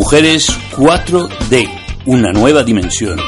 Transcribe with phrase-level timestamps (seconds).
[0.00, 1.68] Mujeres 4D,
[2.06, 3.18] una nueva dimensión.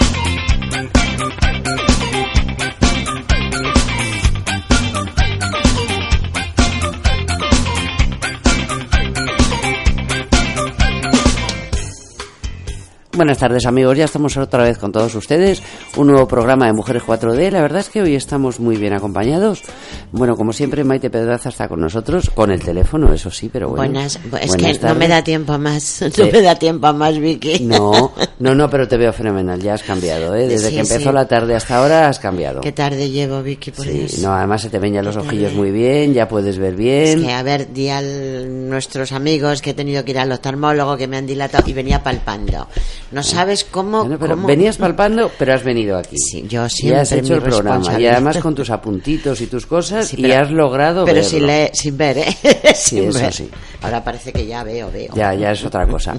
[13.23, 15.63] Buenas tardes amigos, ya estamos otra vez con todos ustedes,
[15.97, 19.63] un nuevo programa de Mujeres 4D, la verdad es que hoy estamos muy bien acompañados,
[20.11, 23.85] bueno como siempre Maite Pedraza está con nosotros, con el teléfono eso sí, pero bueno.
[23.85, 27.61] Buenas, es que no me da tiempo más, no me da tiempo más Vicky.
[27.61, 30.49] No, no, no, pero te veo fenomenal, ya has cambiado, ¿eh?
[30.49, 32.61] desde que empezó la tarde hasta ahora has cambiado.
[32.61, 35.71] Qué tarde llevo Vicky, por sí, no, además se te ven ya los ojillos muy
[35.71, 37.21] bien, ya puedes ver bien.
[37.21, 40.97] Es que a ver, di a nuestros amigos que he tenido que ir al oftalmólogo
[40.97, 42.67] que me han dilatado y venía palpando.
[43.13, 44.09] No sabes cómo,
[44.47, 46.17] Venías palpando, pero has venido aquí.
[46.17, 46.99] Sí, yo siempre.
[46.99, 48.01] Y has hecho el programa.
[48.01, 51.05] Y además con tus apuntitos y tus cosas, y has logrado.
[51.05, 52.37] Pero sin, sin ver, ¿eh?
[52.75, 53.51] Sí, eso sí.
[53.83, 55.13] Ahora parece que ya veo, veo.
[55.15, 56.17] Ya, ya es otra cosa.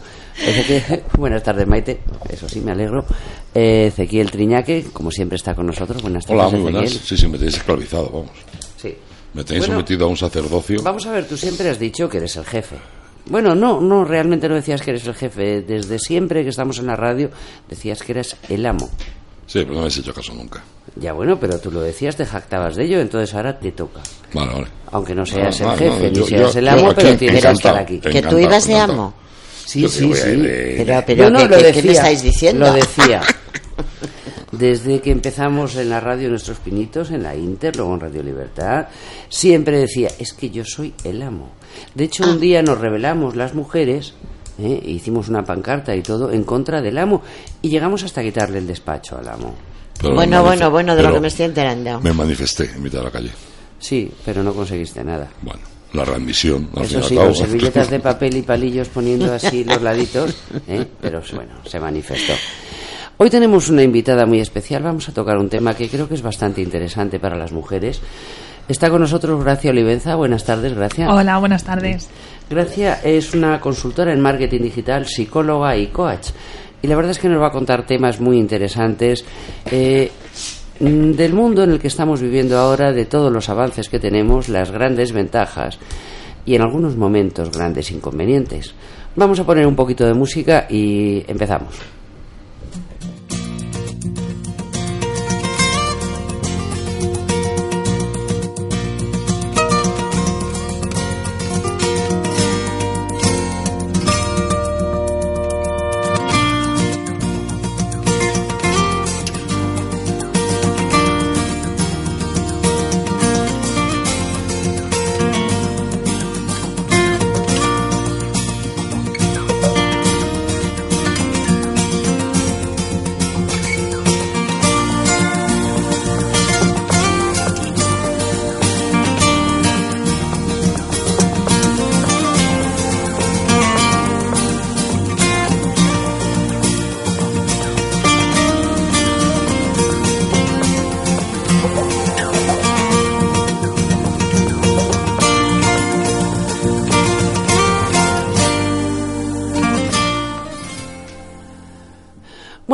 [1.18, 2.02] Buenas tardes, Maite.
[2.30, 3.06] Eso sí, me alegro.
[3.54, 6.02] Eh, Ezequiel Triñaque, como siempre, está con nosotros.
[6.02, 6.42] Buenas tardes.
[6.42, 6.92] Hola, muy buenas.
[6.92, 8.32] Sí, sí, me tenéis esclavizado, vamos.
[8.78, 8.96] Sí.
[9.34, 10.82] Me tenéis sometido a un sacerdocio.
[10.84, 12.76] Vamos a ver, tú siempre has dicho que eres el jefe.
[13.26, 15.62] Bueno, no, no, realmente no decías que eres el jefe.
[15.62, 17.30] Desde siempre que estamos en la radio
[17.70, 18.90] decías que eres el amo.
[19.48, 20.64] Sí, pero no me has hecho caso nunca.
[20.96, 24.02] Ya bueno, pero tú lo decías, te jactabas de ello, entonces ahora te toca.
[24.34, 24.68] Vale, vale.
[24.92, 28.00] Aunque no seas el jefe, ni seas el amo, pero tienes que estar aquí.
[28.00, 29.14] ¿Que tú ibas de amo?
[29.66, 30.44] Sí, sí, sí.
[30.78, 32.66] Pero, pero, no, lo decía, ¿qué me estáis diciendo?
[32.66, 33.22] Lo decía.
[34.58, 38.88] Desde que empezamos en la radio Nuestros Pinitos, en la Inter, luego en Radio Libertad,
[39.28, 41.50] siempre decía, es que yo soy el amo.
[41.96, 44.14] De hecho, un día nos revelamos las mujeres,
[44.60, 44.80] ¿eh?
[44.86, 47.24] hicimos una pancarta y todo, en contra del amo,
[47.64, 49.56] y llegamos hasta quitarle el despacho al amo.
[50.04, 52.00] bueno, bueno, bueno, de lo que me estoy enterando.
[52.02, 53.32] Me manifesté en mitad de la calle.
[53.80, 55.32] Sí, pero no conseguiste nada.
[55.42, 55.62] Bueno,
[55.94, 56.70] la rendición.
[56.76, 60.36] Al Eso fin sí, con servilletas de papel y palillos poniendo así los laditos,
[60.68, 60.86] ¿eh?
[61.02, 62.34] pero bueno, se manifestó.
[63.18, 66.24] Hoy tenemos una invitada muy especial, vamos a tocar un tema que creo que es
[66.24, 68.02] bastante interesante para las mujeres.
[68.68, 70.16] Está con nosotros Gracia Olivenza.
[70.16, 71.14] Buenas tardes, Gracia.
[71.14, 72.10] Hola, buenas tardes.
[72.50, 76.30] Gracia es una consultora en marketing digital, psicóloga y coach.
[76.82, 79.24] Y la verdad es que nos va a contar temas muy interesantes
[79.70, 80.12] eh,
[80.80, 84.72] del mundo en el que estamos viviendo ahora, de todos los avances que tenemos, las
[84.72, 85.78] grandes ventajas
[86.46, 88.74] y en algunos momentos grandes inconvenientes.
[89.16, 91.93] Vamos a poner un poquito de música y empezamos.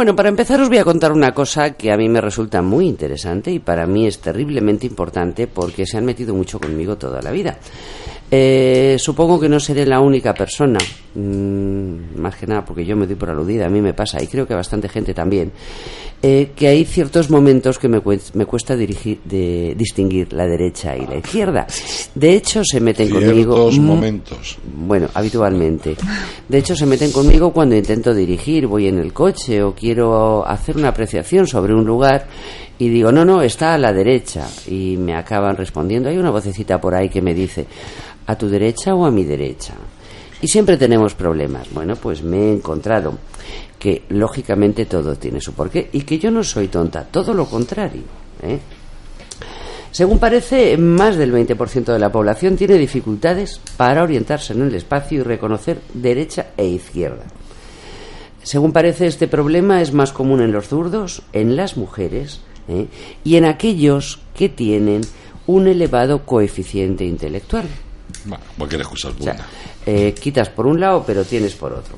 [0.09, 2.87] Bueno, para empezar os voy a contar una cosa que a mí me resulta muy
[2.87, 7.29] interesante y para mí es terriblemente importante porque se han metido mucho conmigo toda la
[7.29, 7.59] vida.
[8.31, 10.79] Eh, supongo que no seré la única persona,
[11.13, 14.25] mmm, más que nada porque yo me doy por aludida, a mí me pasa y
[14.25, 15.51] creo que bastante gente también,
[16.21, 18.01] eh, que hay ciertos momentos que me,
[18.33, 21.65] me cuesta dirigir, de, distinguir la derecha y la izquierda.
[22.13, 23.71] De hecho, se meten Ciertos conmigo.
[23.81, 24.57] momentos.
[24.75, 25.95] Bueno, habitualmente.
[26.47, 30.75] De hecho, se meten conmigo cuando intento dirigir, voy en el coche o quiero hacer
[30.75, 32.27] una apreciación sobre un lugar
[32.77, 34.45] y digo, no, no, está a la derecha.
[34.67, 36.09] Y me acaban respondiendo.
[36.09, 37.65] Hay una vocecita por ahí que me dice,
[38.25, 39.73] ¿a tu derecha o a mi derecha?
[40.41, 41.67] Y siempre tenemos problemas.
[41.73, 43.17] Bueno, pues me he encontrado
[43.79, 48.03] que lógicamente todo tiene su porqué y que yo no soy tonta, todo lo contrario.
[48.43, 48.59] ¿eh?
[49.91, 55.19] Según parece, más del 20% de la población tiene dificultades para orientarse en el espacio
[55.19, 57.23] y reconocer derecha e izquierda.
[58.43, 62.87] Según parece, este problema es más común en los zurdos, en las mujeres ¿eh?
[63.23, 65.01] y en aquellos que tienen
[65.47, 67.65] un elevado coeficiente intelectual.
[68.25, 69.47] Bueno, cualquier excusa es O sea, buena.
[69.85, 71.95] eh, quitas por un lado, pero tienes por otro.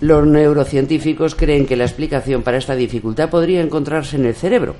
[0.00, 4.76] Los neurocientíficos creen que la explicación para esta dificultad podría encontrarse en el cerebro.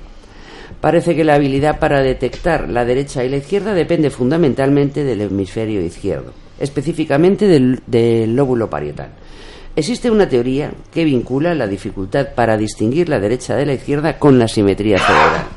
[0.79, 5.81] Parece que la habilidad para detectar la derecha y la izquierda depende fundamentalmente del hemisferio
[5.81, 9.09] izquierdo, específicamente del, lóbulo parietal.
[9.75, 14.39] Existe una teoría que vincula la dificultad para distinguir la derecha de la izquierda con
[14.39, 15.47] la simetría cerebral.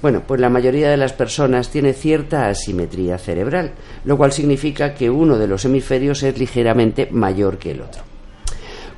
[0.00, 3.72] Bueno, pues la mayoría de las personas tiene cierta asimetría cerebral,
[4.04, 8.07] lo cual significa que uno de los hemisferios es ligeramente mayor que el otro.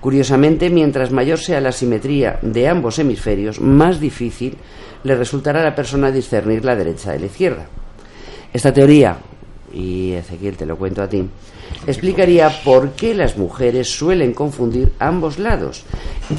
[0.01, 4.57] Curiosamente, mientras mayor sea la simetría de ambos hemisferios, más difícil
[5.05, 7.67] le resultará a la persona discernir la derecha de la izquierda.
[8.53, 9.19] Esta teoría,
[9.73, 11.23] y Ezequiel te lo cuento a ti,
[11.87, 15.85] explicaría por qué las mujeres suelen confundir ambos lados,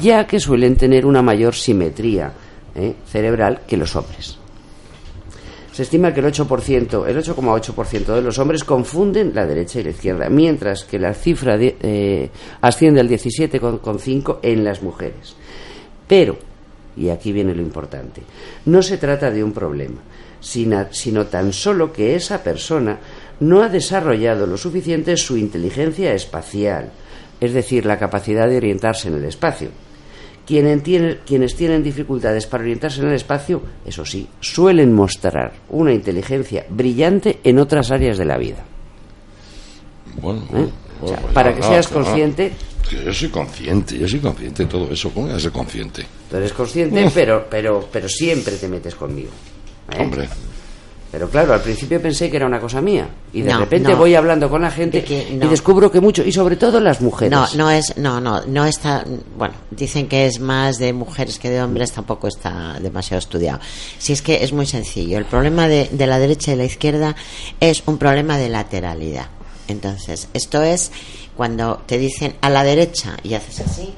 [0.00, 2.32] ya que suelen tener una mayor simetría
[2.74, 2.94] ¿eh?
[3.06, 4.41] cerebral que los hombres.
[5.72, 9.90] Se estima que el 8%, el 8,8% de los hombres confunden la derecha y la
[9.90, 12.30] izquierda, mientras que la cifra eh,
[12.60, 15.34] asciende al 17,5% en las mujeres.
[16.06, 16.36] Pero,
[16.94, 18.22] y aquí viene lo importante,
[18.66, 20.02] no se trata de un problema,
[20.40, 22.98] sino tan solo que esa persona
[23.40, 26.92] no ha desarrollado lo suficiente su inteligencia espacial,
[27.40, 29.70] es decir, la capacidad de orientarse en el espacio.
[30.46, 35.92] Quienes tienen, quienes tienen dificultades para orientarse en el espacio, eso sí, suelen mostrar una
[35.92, 38.64] inteligencia brillante en otras áreas de la vida.
[40.20, 40.46] Bueno, ¿eh?
[40.50, 42.04] bueno, O sea, bueno, para ya, que seas claro.
[42.04, 42.52] consciente,
[43.04, 45.10] yo soy consciente, yo soy consciente de todo eso.
[45.10, 46.04] ¿Cómo voy a ser consciente?
[46.30, 49.30] tú eres consciente, pero, pero, pero siempre te metes conmigo.
[49.90, 50.02] ¿eh?
[50.02, 50.28] Hombre,
[51.12, 53.06] Pero claro, al principio pensé que era una cosa mía.
[53.34, 53.98] Y de No, repente no.
[53.98, 57.02] voy hablando con la gente De que y descubro que mucho, y sobre todo las
[57.02, 57.30] mujeres.
[57.30, 59.04] No, no es, no, no, no está,
[59.36, 63.60] bueno, dicen que es más de mujeres que de hombres, tampoco está demasiado estudiado.
[63.98, 67.14] Si es que es muy sencillo, el problema de, de la derecha y la izquierda
[67.60, 69.26] es un problema de lateralidad.
[69.68, 70.90] Entonces, esto es
[71.36, 73.92] cuando te dicen a la derecha y haces así,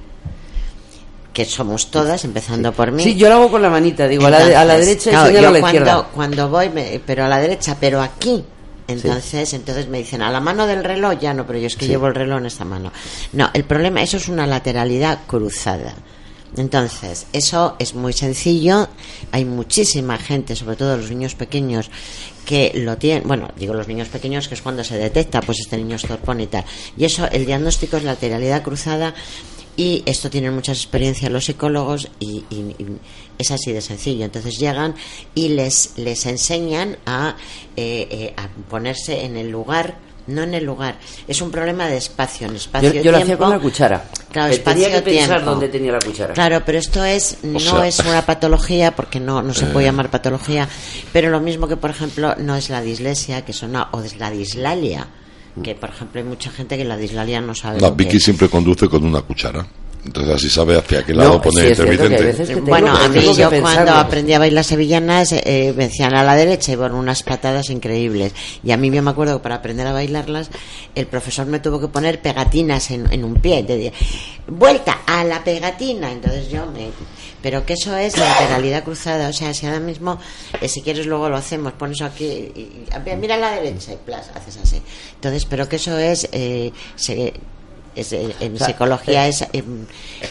[1.34, 3.02] que somos todas, empezando por mí.
[3.02, 5.50] Sí, yo lo hago con la manita, digo, a, la, a derecha y señalo a
[5.50, 6.08] la cuando, izquierda.
[6.14, 8.42] Cuando voy, me- pero a la derecha, pero aquí.
[8.86, 11.86] Entonces, entonces me dicen, a la mano del reloj ya no, pero yo es que
[11.88, 12.92] llevo el reloj en esta mano.
[13.32, 15.94] No, el problema, eso es una lateralidad cruzada.
[16.56, 18.88] Entonces, eso es muy sencillo.
[19.32, 21.90] Hay muchísima gente, sobre todo los niños pequeños,
[22.46, 23.26] que lo tienen.
[23.26, 26.40] Bueno, digo los niños pequeños, que es cuando se detecta, pues este niño es torpón
[26.40, 26.64] y tal.
[26.96, 29.14] Y eso, el diagnóstico es lateralidad cruzada.
[29.76, 32.86] Y esto tienen muchas experiencias los psicólogos y, y- y
[33.38, 34.24] es así de sencillo.
[34.24, 34.94] Entonces llegan
[35.34, 37.36] y les, les enseñan a,
[37.76, 39.96] eh, eh, a ponerse en el lugar,
[40.28, 40.96] no en el lugar.
[41.26, 44.04] Es un problema de espacio, en espacio Yo, yo lo hacía con la cuchara.
[44.30, 45.50] Claro, Que tenía que espacio, pensar tiempo.
[45.50, 46.34] dónde tenía la cuchara.
[46.34, 49.68] Claro, pero esto es no sea- es una patología porque no no se Eh.
[49.72, 50.68] puede llamar patología,
[51.12, 54.18] pero lo mismo que por ejemplo no es la dislexia, que es una o es
[54.18, 55.08] la dislalia,
[55.62, 58.24] que por ejemplo hay mucha gente que la dislalia no sabe que Vicky es.
[58.24, 59.66] siempre conduce con una cuchara.
[60.04, 62.44] Entonces así sabe hacia qué No, lado sí, poner hay intermitente.
[62.46, 63.60] que Bueno, a mí yo pensarlo.
[63.62, 67.70] cuando aprendí a bailar sevillanas eh, me decían a la derecha y bueno, unas patadas
[67.70, 68.32] increíbles.
[68.62, 70.50] Y a mí yo me acuerdo que para aprender a bailarlas
[70.94, 73.62] el profesor me tuvo que poner pegatinas en, en un pie.
[73.62, 73.92] Te decía,
[74.46, 76.12] vuelta a la pegatina.
[76.12, 76.90] Entonces yo me...
[77.40, 79.28] Pero que eso es lateralidad cruzada.
[79.28, 80.18] O sea, si ahora mismo,
[80.60, 82.86] eh, si quieres luego lo hacemos, pones aquí, y,
[83.20, 84.80] mira a la derecha y plas, haces así.
[85.16, 86.28] Entonces, pero que eso es...
[86.32, 87.34] eh, se-
[87.94, 89.62] es, eh, en O sea, psicología eh, es eh,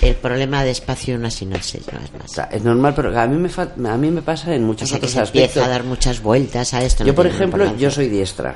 [0.01, 2.31] el problema de espacio una sinopsis, no es más.
[2.31, 4.67] O sea, es normal, pero a mí me, fa- a mí me pasa en O
[4.67, 5.49] muchos sea, que otros se aspectos.
[5.55, 7.03] empieza a dar muchas vueltas a esto.
[7.03, 8.55] Yo, no por ejemplo, yo soy diestra.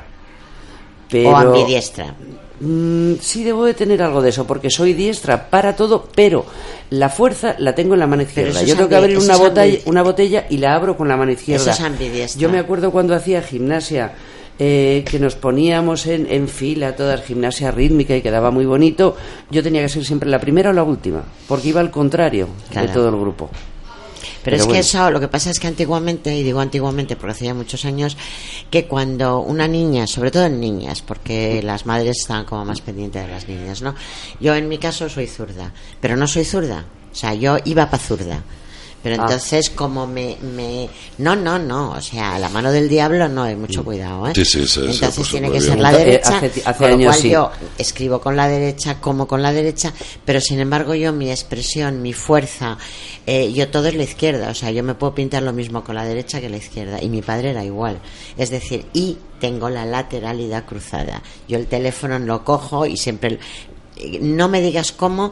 [1.10, 2.14] Pero, O ambidiestra.
[2.60, 6.44] Mm, sí debo de tener algo de eso, porque soy diestra para todo, pero
[6.90, 8.60] la fuerza la tengo en la mano izquierda.
[8.60, 11.16] eso Yo tengo que abrir eso una botella, una botella y la abro con la
[11.16, 11.72] mano izquierda.
[11.72, 12.42] es ambidiestra.
[12.42, 14.14] Yo me acuerdo cuando hacía gimnasia,
[14.60, 19.16] eh, que nos poníamos en, en fila, todas gimnasia rítmica y quedaba muy bonito.
[19.52, 22.88] Yo tenía que ser siempre la primera o la última, porque iba al contrario Claro.
[22.88, 23.50] de todo el grupo.
[23.52, 24.74] Pero, Pero es bueno.
[24.76, 27.84] que eso, lo que pasa es que antiguamente, y digo antiguamente porque hace ya muchos
[27.86, 28.16] años,
[28.72, 33.26] que cuando una niña, sobre todo en niñas, porque las madres estaban como más pendientes
[33.26, 33.94] de las niñas, ¿no?
[34.40, 36.86] Yo en mi caso soy zurda, pero no soy zurda.
[37.12, 38.42] O sea, yo iba para zurda.
[39.10, 39.26] Pero Ah.
[39.26, 40.90] entonces, como me, me.
[41.20, 41.92] No, no, no.
[41.92, 44.34] O sea, la mano del diablo no, hay mucho cuidado, ¿eh?
[44.36, 46.38] Sí, sí, sí, Entonces tiene que ser la Eh, derecha.
[46.38, 47.30] hace con lo años cual sí.
[47.30, 49.94] yo escribo con la derecha, como con la derecha,
[50.26, 52.78] pero sin embargo, yo, mi expresión, mi fuerza,
[53.26, 54.50] eh, yo todo es la izquierda.
[54.50, 57.02] O sea, yo me puedo pintar lo mismo con la derecha que la izquierda.
[57.02, 58.00] Y mi padre era igual.
[58.38, 61.22] Es decir, y tengo la lateralidad cruzada.
[61.48, 63.40] Yo el teléfono lo cojo y siempre.
[63.96, 65.32] eh, No me digas cómo.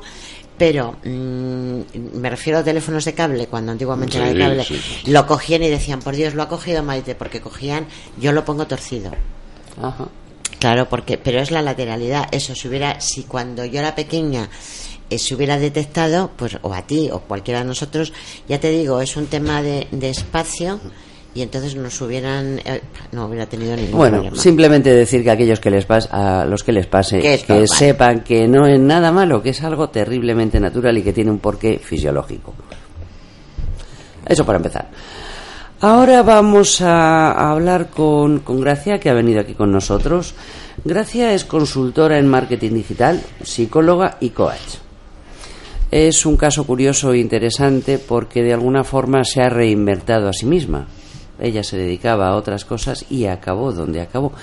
[0.57, 1.79] Pero mm,
[2.13, 5.11] me refiero a teléfonos de cable, cuando antiguamente era de cable, sí, sí.
[5.11, 8.65] lo cogían y decían, por Dios, lo ha cogido Maite, porque cogían, yo lo pongo
[8.65, 9.11] torcido.
[9.81, 10.07] Ajá.
[10.59, 12.27] Claro, porque, pero es la lateralidad.
[12.31, 14.49] Eso, si hubiera, si cuando yo era pequeña
[15.09, 18.13] eh, se hubiera detectado, pues, o a ti, o cualquiera de nosotros,
[18.47, 20.79] ya te digo, es un tema de, de espacio
[21.35, 24.41] y entonces nos hubieran, eh, no hubiera tenido ningún Bueno, problema.
[24.41, 28.47] simplemente decir que aquellos que les pas a los que les pase, Que sepan que
[28.47, 32.53] no es nada malo, que es algo terriblemente natural y que tiene un porqué fisiológico.
[34.25, 34.87] Eso para empezar.
[35.81, 40.33] Ahora vamos a, a hablar con, con Gracia, que ha venido aquí con nosotros.
[40.83, 44.79] Gracia es consultora en marketing digital, psicóloga y coach.
[45.91, 50.45] Es un caso curioso e interesante porque de alguna forma se ha reinventado a sí
[50.45, 50.87] misma.
[51.39, 54.33] Ella se dedicaba a otras cosas y acabó donde acabó.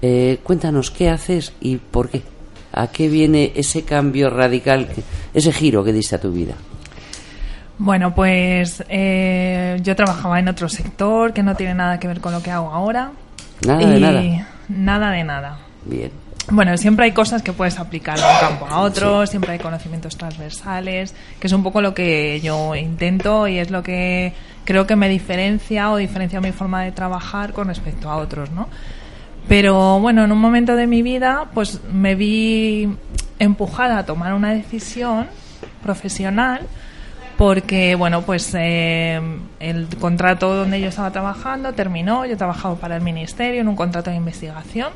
[0.00, 2.22] Eh, cuéntanos qué haces y por qué.
[2.72, 4.88] ¿A qué viene ese cambio radical,
[5.34, 6.54] ese giro que diste a tu vida?
[7.78, 12.32] Bueno, pues eh, yo trabajaba en otro sector que no tiene nada que ver con
[12.32, 13.12] lo que hago ahora.
[13.66, 14.48] Nada de Y nada.
[14.68, 15.58] Nada de nada.
[15.84, 16.10] Bien.
[16.50, 20.16] Bueno, siempre hay cosas que puedes aplicar de un campo a otro, siempre hay conocimientos
[20.16, 24.32] transversales, que es un poco lo que yo intento y es lo que
[24.64, 28.68] creo que me diferencia o diferencia mi forma de trabajar con respecto a otros, ¿no?
[29.46, 32.96] Pero bueno, en un momento de mi vida, pues me vi
[33.38, 35.26] empujada a tomar una decisión
[35.82, 36.62] profesional
[37.36, 39.20] porque, bueno, pues eh,
[39.60, 43.76] el contrato donde yo estaba trabajando terminó, yo he trabajado para el ministerio en un
[43.76, 44.88] contrato de investigación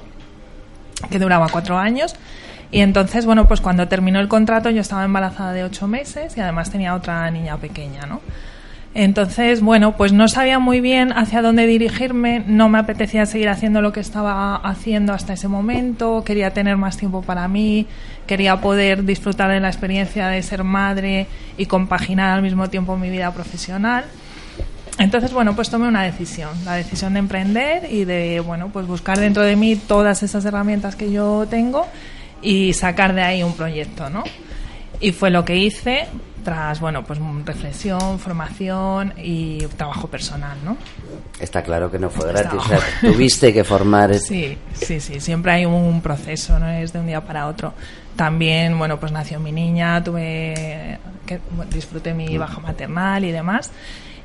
[1.11, 2.15] que duraba cuatro años.
[2.71, 6.41] Y entonces, bueno, pues cuando terminó el contrato yo estaba embarazada de ocho meses y
[6.41, 8.21] además tenía otra niña pequeña, ¿no?
[8.95, 13.81] Entonces, bueno, pues no sabía muy bien hacia dónde dirigirme, no me apetecía seguir haciendo
[13.81, 17.87] lo que estaba haciendo hasta ese momento, quería tener más tiempo para mí,
[18.27, 23.09] quería poder disfrutar de la experiencia de ser madre y compaginar al mismo tiempo mi
[23.09, 24.05] vida profesional.
[24.99, 29.19] Entonces, bueno, pues tomé una decisión, la decisión de emprender y de, bueno, pues buscar
[29.19, 31.87] dentro de mí todas esas herramientas que yo tengo
[32.43, 34.23] y sacar de ahí un proyecto, ¿no?
[35.01, 36.07] Y fue lo que hice
[36.45, 40.77] tras, bueno, pues reflexión, formación y trabajo personal, ¿no?
[41.41, 42.61] Está claro que no fue gratis.
[42.61, 44.15] o sea, tuviste que formar.
[44.19, 47.73] Sí, sí, sí, siempre hay un proceso, no es de un día para otro.
[48.17, 51.41] También, bueno, pues nació mi niña, tuve que
[51.73, 53.71] disfruté mi baja maternal y demás.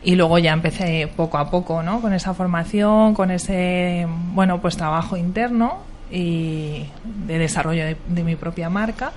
[0.04, 2.02] Y luego ya empecé poco a poco, ¿no?
[2.02, 5.80] Con esa formación, con ese, bueno, pues trabajo interno
[6.12, 6.86] y
[7.26, 9.12] de desarrollo de, de mi propia marca,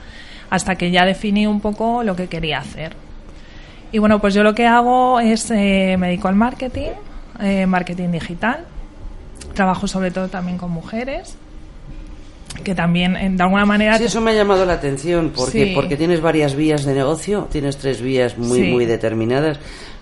[0.48, 2.96] hasta que ya definí un poco lo que quería hacer.
[3.92, 6.90] Y bueno, pues yo lo que hago es, eh, me dedico al marketing,
[7.40, 8.64] eh, marketing digital.
[9.54, 11.36] Trabajo sobre todo también con mujeres,
[12.64, 13.96] que también en- de alguna manera...
[13.98, 15.72] Sí, eso me ha llamado la atención porque, Sí.
[15.74, 18.70] porque tienes varias vías de negocio, tienes tres vías muy, Sí.
[18.70, 19.58] muy determinadas,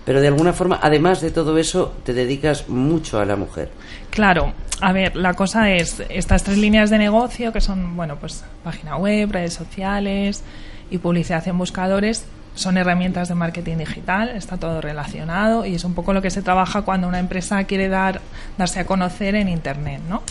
[0.09, 3.69] pero de alguna forma, además de todo eso, te dedicas mucho a la mujer.
[4.09, 8.43] Claro, a ver, la cosa es estas tres líneas de negocio que son, bueno, pues
[8.63, 10.41] página web, redes sociales
[10.89, 12.25] y publicidad en buscadores
[12.55, 16.41] son herramientas de marketing digital, está todo relacionado y es un poco lo que se
[16.41, 18.19] trabaja cuando una empresa quiere dar
[18.57, 20.23] darse a conocer en internet, ¿no?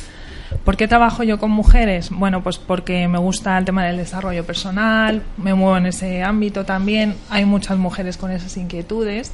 [0.64, 2.10] ¿Por qué trabajo yo con mujeres?
[2.10, 6.64] Bueno, pues porque me gusta el tema del desarrollo personal, me muevo en ese ámbito
[6.64, 9.30] también, hay muchas mujeres con esas inquietudes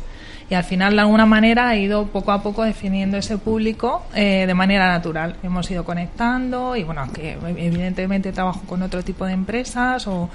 [0.51, 4.45] y al final de alguna manera he ido poco a poco definiendo ese público eh,
[4.47, 5.37] de manera natural.
[5.43, 10.29] Hemos ido conectando y bueno, que evidentemente trabajo con otro tipo de empresas o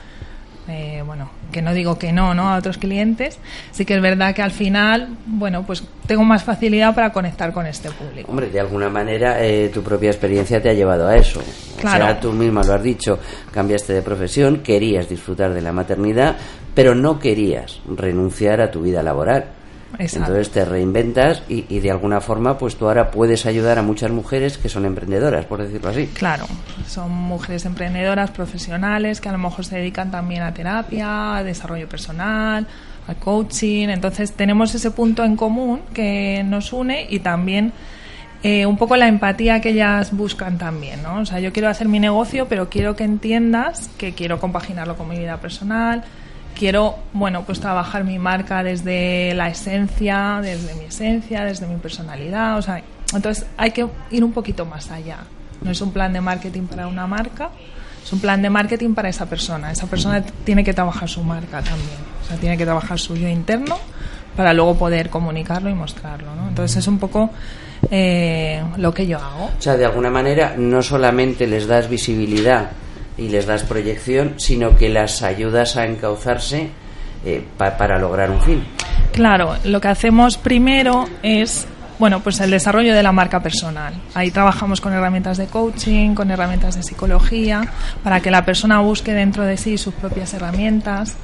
[0.67, 2.49] eh, bueno, que no digo que no, ¿no?
[2.49, 3.39] A otros clientes.
[3.71, 7.65] Sí que es verdad que al final, bueno, pues tengo más facilidad para conectar con
[7.65, 8.29] este público.
[8.29, 11.41] Hombre, de alguna manera eh, tu propia experiencia te ha llevado a eso.
[11.79, 12.05] Claro.
[12.05, 13.19] O sea, tú misma lo has dicho,
[13.51, 16.35] cambiaste de profesión, querías disfrutar de la maternidad,
[16.75, 19.58] pero no querías renunciar a tu vida laboral.
[19.97, 20.31] Exacto.
[20.31, 24.11] Entonces te reinventas y, y de alguna forma pues tú ahora puedes ayudar a muchas
[24.11, 26.07] mujeres que son emprendedoras, por decirlo así.
[26.07, 26.45] Claro,
[26.87, 31.89] son mujeres emprendedoras, profesionales, que a lo mejor se dedican también a terapia, a desarrollo
[31.89, 32.67] personal,
[33.07, 33.89] al coaching.
[33.89, 37.73] Entonces tenemos ese punto en común que nos une y también
[38.41, 41.19] eh, un poco la empatía que ellas buscan también, ¿no?
[41.19, 45.09] O sea, yo quiero hacer mi negocio, pero quiero que entiendas que quiero compaginarlo con
[45.09, 46.03] mi vida personal,
[46.59, 52.57] quiero, bueno, pues trabajar mi marca desde la esencia, desde mi esencia, desde mi personalidad,
[52.57, 55.19] o sea, entonces hay que ir un poquito más allá.
[55.61, 57.49] No es un plan de marketing para una marca,
[58.03, 59.71] es un plan de marketing para esa persona.
[59.71, 63.29] Esa persona tiene que trabajar su marca también, o sea, tiene que trabajar su yo
[63.29, 63.77] interno
[64.35, 66.49] para luego poder comunicarlo y mostrarlo, ¿no?
[66.49, 67.29] Entonces es un poco
[67.89, 69.45] eh, lo que yo hago.
[69.45, 72.69] O sea, de alguna manera no solamente les das visibilidad
[73.19, 76.69] y les das proyección, sino que las ayudas a encauzarse
[77.25, 78.63] eh, para lograr un fin.
[79.11, 81.67] Claro, lo que hacemos primero es
[81.99, 83.93] bueno, pues el desarrollo de la marca personal.
[84.13, 87.61] Ahí trabajamos con herramientas de coaching, con herramientas de psicología,
[88.03, 91.17] para que la persona busque dentro de sí sus propias herramientas,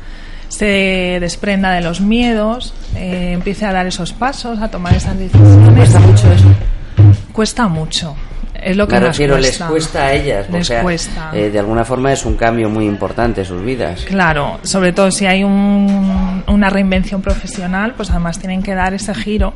[0.50, 5.74] se desprenda de los miedos, eh, empiece a dar esos pasos, a tomar esas decisiones.
[5.76, 6.48] ¿Cuesta mucho eso?
[7.32, 8.16] Cuesta mucho.
[8.66, 10.50] Es lo que Me refiero, les cuesta a ellas.
[10.50, 11.30] Les cuesta.
[11.36, 14.06] Eh, de alguna forma es un cambio muy importante en sus vidas.
[14.06, 19.14] Claro, sobre todo si hay un, una reinvención profesional, pues además tienen que dar ese
[19.14, 19.54] giro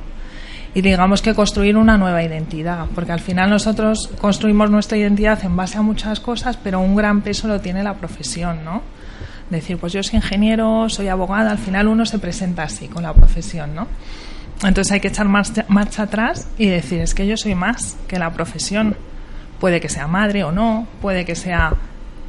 [0.75, 5.55] y digamos que construir una nueva identidad, porque al final nosotros construimos nuestra identidad en
[5.55, 8.83] base a muchas cosas, pero un gran peso lo tiene la profesión, ¿no?
[9.49, 13.13] Decir, pues yo soy ingeniero, soy abogada, al final uno se presenta así con la
[13.15, 13.87] profesión, ¿no?
[14.63, 18.19] Entonces hay que echar marcha, marcha atrás y decir, es que yo soy más que
[18.19, 18.95] la profesión.
[19.59, 21.73] Puede que sea madre o no, puede que sea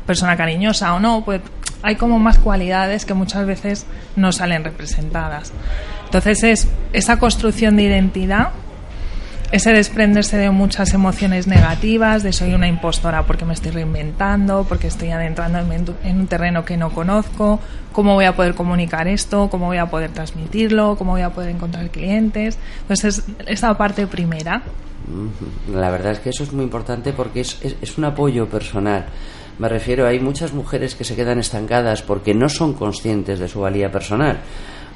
[0.07, 1.43] persona cariñosa o no, puede,
[1.83, 5.53] hay como más cualidades que muchas veces no salen representadas.
[6.05, 8.51] Entonces es esa construcción de identidad,
[9.53, 14.87] ese desprenderse de muchas emociones negativas, de soy una impostora porque me estoy reinventando, porque
[14.87, 17.59] estoy adentrando en un terreno que no conozco,
[17.93, 21.51] cómo voy a poder comunicar esto, cómo voy a poder transmitirlo, cómo voy a poder
[21.51, 22.59] encontrar clientes.
[22.83, 24.63] Entonces esa parte primera.
[25.73, 29.07] La verdad es que eso es muy importante porque es, es un apoyo personal.
[29.59, 33.61] Me refiero, hay muchas mujeres que se quedan estancadas porque no son conscientes de su
[33.61, 34.39] valía personal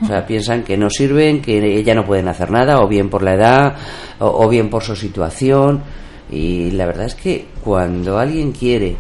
[0.05, 3.23] o sea, piensan que no sirven, que ella no pueden hacer nada, o bien por
[3.23, 3.75] la edad,
[4.19, 5.83] o, bien por su situación.
[6.31, 8.97] Y la verdad es que cuando alguien quiere,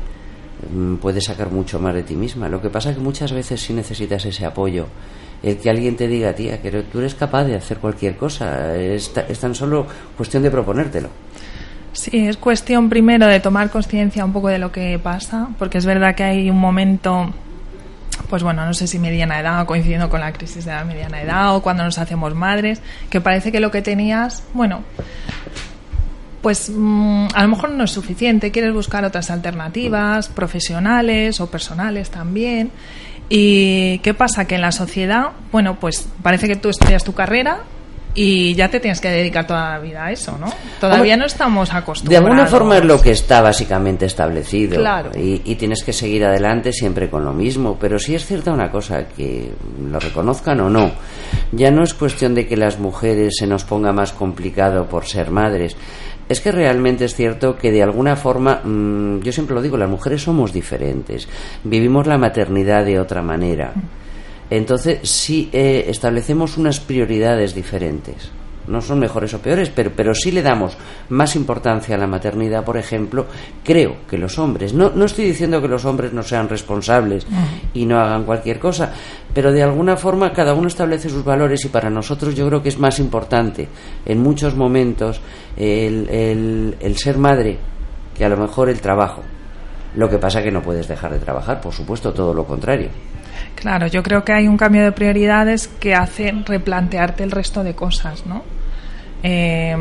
[0.73, 2.49] mm, puede sacar mucho más de ti misma.
[2.49, 4.87] Lo que pasa es que muchas veces sí necesitas ese apoyo.
[5.42, 8.75] El que alguien te diga, tía, que tú eres capaz de hacer cualquier cosa.
[8.75, 11.10] Es, es tan solo cuestión de proponértelo.
[11.93, 15.86] Sí, es cuestión primero de tomar conciencia un poco de lo que pasa, porque es
[15.86, 17.32] verdad que hay un momento
[18.28, 21.54] pues bueno, no sé si mediana edad, coincidiendo con la crisis de la mediana edad
[21.56, 24.82] o cuando nos hacemos madres, que parece que lo que tenías, bueno,
[26.42, 32.10] pues mm, a lo mejor no es suficiente, quieres buscar otras alternativas, profesionales o personales
[32.10, 32.70] también.
[33.30, 34.46] ¿Y qué pasa?
[34.46, 37.60] Que en la sociedad, bueno, pues parece que tú estudias tu carrera,
[38.14, 40.46] y ya te tienes que dedicar toda la vida a eso, ¿no?
[40.80, 42.10] Todavía no estamos acostumbrados.
[42.10, 44.78] De alguna forma es lo que está básicamente establecido.
[44.78, 45.10] Claro.
[45.14, 47.76] Y, y, tienes que seguir adelante siempre con lo mismo.
[47.80, 49.50] Pero sí es cierta una cosa, que
[49.90, 50.92] lo reconozcan o no,
[51.52, 55.30] ya no es cuestión de que las mujeres se nos ponga más complicado por ser
[55.30, 55.76] madres.
[56.28, 59.90] Es que realmente es cierto que de alguna forma, mmm, yo siempre lo digo, las
[59.90, 61.28] mujeres somos diferentes.
[61.64, 63.72] Vivimos la maternidad de otra manera.
[64.56, 68.30] Entonces, sí eh, establecemos unas prioridades diferentes.
[68.67, 70.76] No son mejores o peores, pero, pero sí le damos
[71.10, 73.26] más importancia a la maternidad, por ejemplo,
[73.62, 74.73] creo que los hombres.
[74.73, 77.26] No, no estoy diciendo que los hombres no sean responsables
[77.75, 78.90] y no hagan cualquier cosa,
[79.34, 82.71] pero de alguna forma cada uno establece sus valores y para nosotros yo creo que
[82.71, 83.69] es más importante
[84.06, 85.21] en muchos momentos
[85.58, 87.58] el, el, el ser madre
[88.17, 89.21] que a lo mejor el trabajo.
[89.97, 92.88] Lo que pasa que no puedes dejar de trabajar, por supuesto, todo lo contrario.
[93.54, 97.75] Claro, yo creo que hay un cambio de prioridades que hace replantearte el resto de
[97.75, 98.43] cosas, ¿no?
[99.23, 99.75] Eh,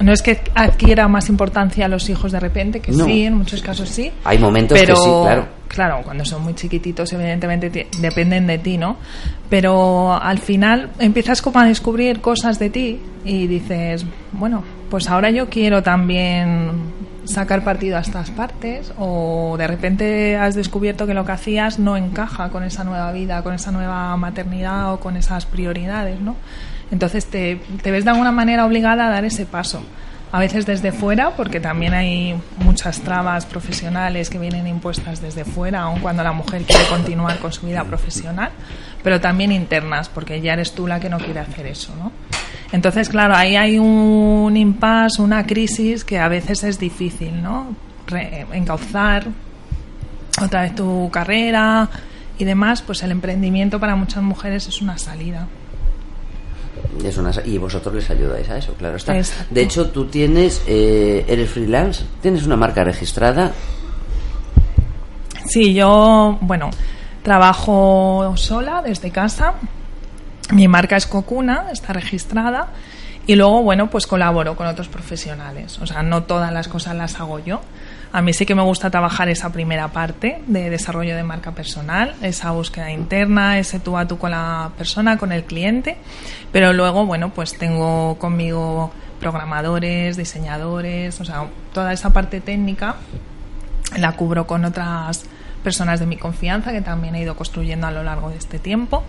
[0.00, 3.62] no es que adquiera más importancia a los hijos de repente, que sí, en muchos
[3.62, 4.12] casos sí.
[4.24, 5.46] Hay momentos pero, que sí, claro.
[5.68, 8.98] Claro, cuando son muy chiquititos, evidentemente dependen de ti, ¿no?
[9.48, 15.30] Pero al final empiezas como a descubrir cosas de ti y dices, bueno, pues ahora
[15.30, 16.70] yo quiero también
[17.26, 21.96] sacar partido a estas partes o de repente has descubierto que lo que hacías no
[21.96, 26.36] encaja con esa nueva vida, con esa nueva maternidad o con esas prioridades, ¿no?
[26.90, 29.82] Entonces te, te ves de alguna manera obligada a dar ese paso.
[30.32, 35.82] A veces desde fuera, porque también hay muchas trabas profesionales que vienen impuestas desde fuera,
[35.82, 38.50] aun cuando la mujer quiere continuar con su vida profesional,
[39.04, 42.10] pero también internas, porque ya eres tú la que no quiere hacer eso, ¿no?
[42.72, 47.74] Entonces, claro, ahí hay un impasse, una crisis que a veces es difícil, ¿no?
[48.06, 49.26] Re encauzar
[50.42, 51.88] otra vez tu carrera
[52.38, 55.46] y demás, pues el emprendimiento para muchas mujeres es una salida.
[57.04, 59.16] Es una, y vosotros les ayudáis a eso, claro está.
[59.16, 59.54] Exacto.
[59.54, 63.52] De hecho, tú tienes, eh, eres freelance, tienes una marca registrada.
[65.46, 66.70] Sí, yo, bueno,
[67.26, 69.54] Trabajo sola desde casa.
[70.52, 72.68] Mi marca es Cocuna, está registrada.
[73.26, 75.78] Y luego, bueno, pues colaboro con otros profesionales.
[75.80, 77.60] O sea, no todas las cosas las hago yo.
[78.12, 82.14] A mí sí que me gusta trabajar esa primera parte de desarrollo de marca personal,
[82.22, 85.96] esa búsqueda interna, ese tú a tú con la persona, con el cliente.
[86.52, 92.96] Pero luego, bueno, pues tengo conmigo programadores, diseñadores, o sea, toda esa parte técnica
[93.96, 95.24] la cubro con otras
[95.64, 99.02] personas de mi confianza que también he ido construyendo a lo largo de este tiempo.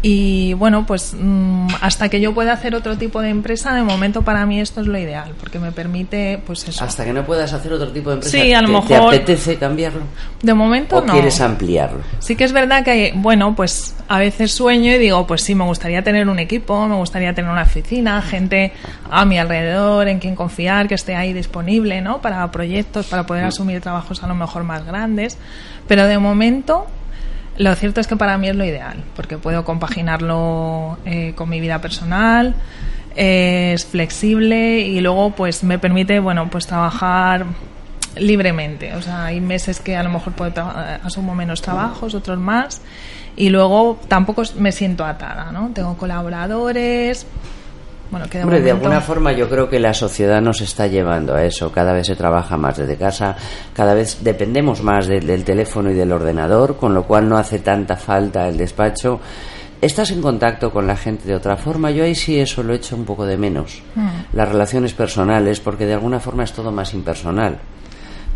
[0.00, 4.22] Y bueno, pues mm, hasta que yo pueda hacer otro tipo de empresa, de momento
[4.22, 6.84] para mí esto es lo ideal, porque me permite, pues eso.
[6.84, 8.96] Hasta que no puedas hacer otro tipo de empresa, Sí, a lo ¿te, mejor- te
[9.16, 10.02] apetece cambiarlo?
[10.40, 11.12] De momento ¿O no.
[11.12, 11.98] quieres ampliarlo?
[12.20, 15.64] Sí que es verdad que, bueno, pues a veces sueño y digo, pues sí, me
[15.64, 18.72] gustaría tener un equipo, me gustaría tener una oficina, gente
[19.10, 22.22] a mi alrededor en quien confiar, que esté ahí disponible, ¿no?
[22.22, 25.38] Para proyectos, para poder asumir trabajos a lo mejor más grandes.
[25.88, 26.86] Pero de momento,
[27.58, 31.60] lo cierto es que para mí es lo ideal, porque puedo compaginarlo eh, con mi
[31.60, 32.54] vida personal,
[33.16, 37.46] eh, es flexible y luego pues me permite, bueno, pues trabajar
[38.16, 38.94] libremente.
[38.94, 40.52] O sea, hay meses que a lo mejor puedo
[41.04, 42.80] asumo menos trabajos, otros más.
[43.36, 45.70] Y luego tampoco me siento atada, ¿no?
[45.72, 47.26] Tengo colaboradores.
[48.10, 51.34] Bueno, que de Hombre, de alguna forma yo creo que la sociedad nos está llevando
[51.34, 51.70] a eso.
[51.70, 53.36] Cada vez se trabaja más desde casa,
[53.74, 57.58] cada vez dependemos más del, del teléfono y del ordenador, con lo cual no hace
[57.58, 59.20] tanta falta el despacho.
[59.80, 61.92] Estás en contacto con la gente de otra forma.
[61.92, 63.80] Yo ahí sí eso lo echo un poco de menos.
[64.32, 67.58] Las relaciones personales, porque de alguna forma es todo más impersonal.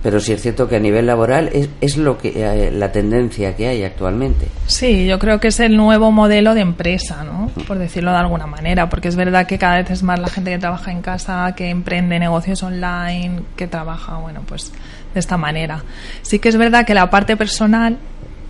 [0.02, 3.54] Pero sí es cierto que a nivel laboral es, es lo que eh, la tendencia
[3.54, 4.48] que hay actualmente.
[4.66, 7.50] Sí, yo creo que es el nuevo modelo de empresa, ¿no?
[7.68, 10.50] Por decirlo de alguna manera, porque es verdad que cada vez es más la gente
[10.50, 14.72] que trabaja en casa, que emprende negocios online, que trabaja, bueno, pues
[15.14, 15.84] de esta manera.
[16.22, 17.96] Sí que es verdad que la parte personal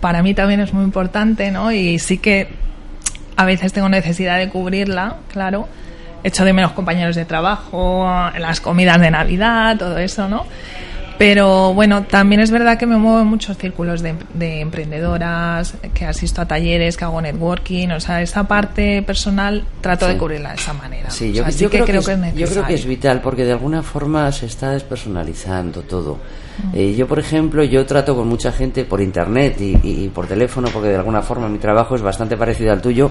[0.01, 1.71] para mí también es muy importante, ¿no?
[1.71, 2.47] Y sí que
[3.37, 5.67] a veces tengo necesidad de cubrirla, claro.
[6.23, 10.45] Echo de menos compañeros de trabajo, las comidas de Navidad, todo eso, ¿no?
[11.25, 16.05] Pero bueno, también es verdad que me muevo en muchos círculos de, de emprendedoras, que
[16.05, 20.55] asisto a talleres, que hago networking, o sea, esa parte personal trato de cubrirla de
[20.55, 21.09] esa manera.
[21.11, 22.47] Sí, O yo, sea, yo creo, que es, yo necesario.
[22.49, 26.17] creo que es vital porque de alguna forma se está despersonalizando todo.
[26.73, 30.27] Eh, yo, por ejemplo, yo trato con mucha gente por internet y, y- y por
[30.27, 33.09] teléfono porque de alguna forma mi trabajo es bastante parecido al tuyo,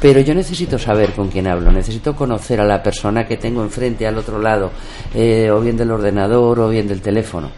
[0.00, 4.06] pero yo necesito saber con quién hablo, necesito conocer a la persona que tengo enfrente
[4.06, 4.70] al otro lado,
[5.14, 7.50] eh, o bien del ordenador o bien del teléfono.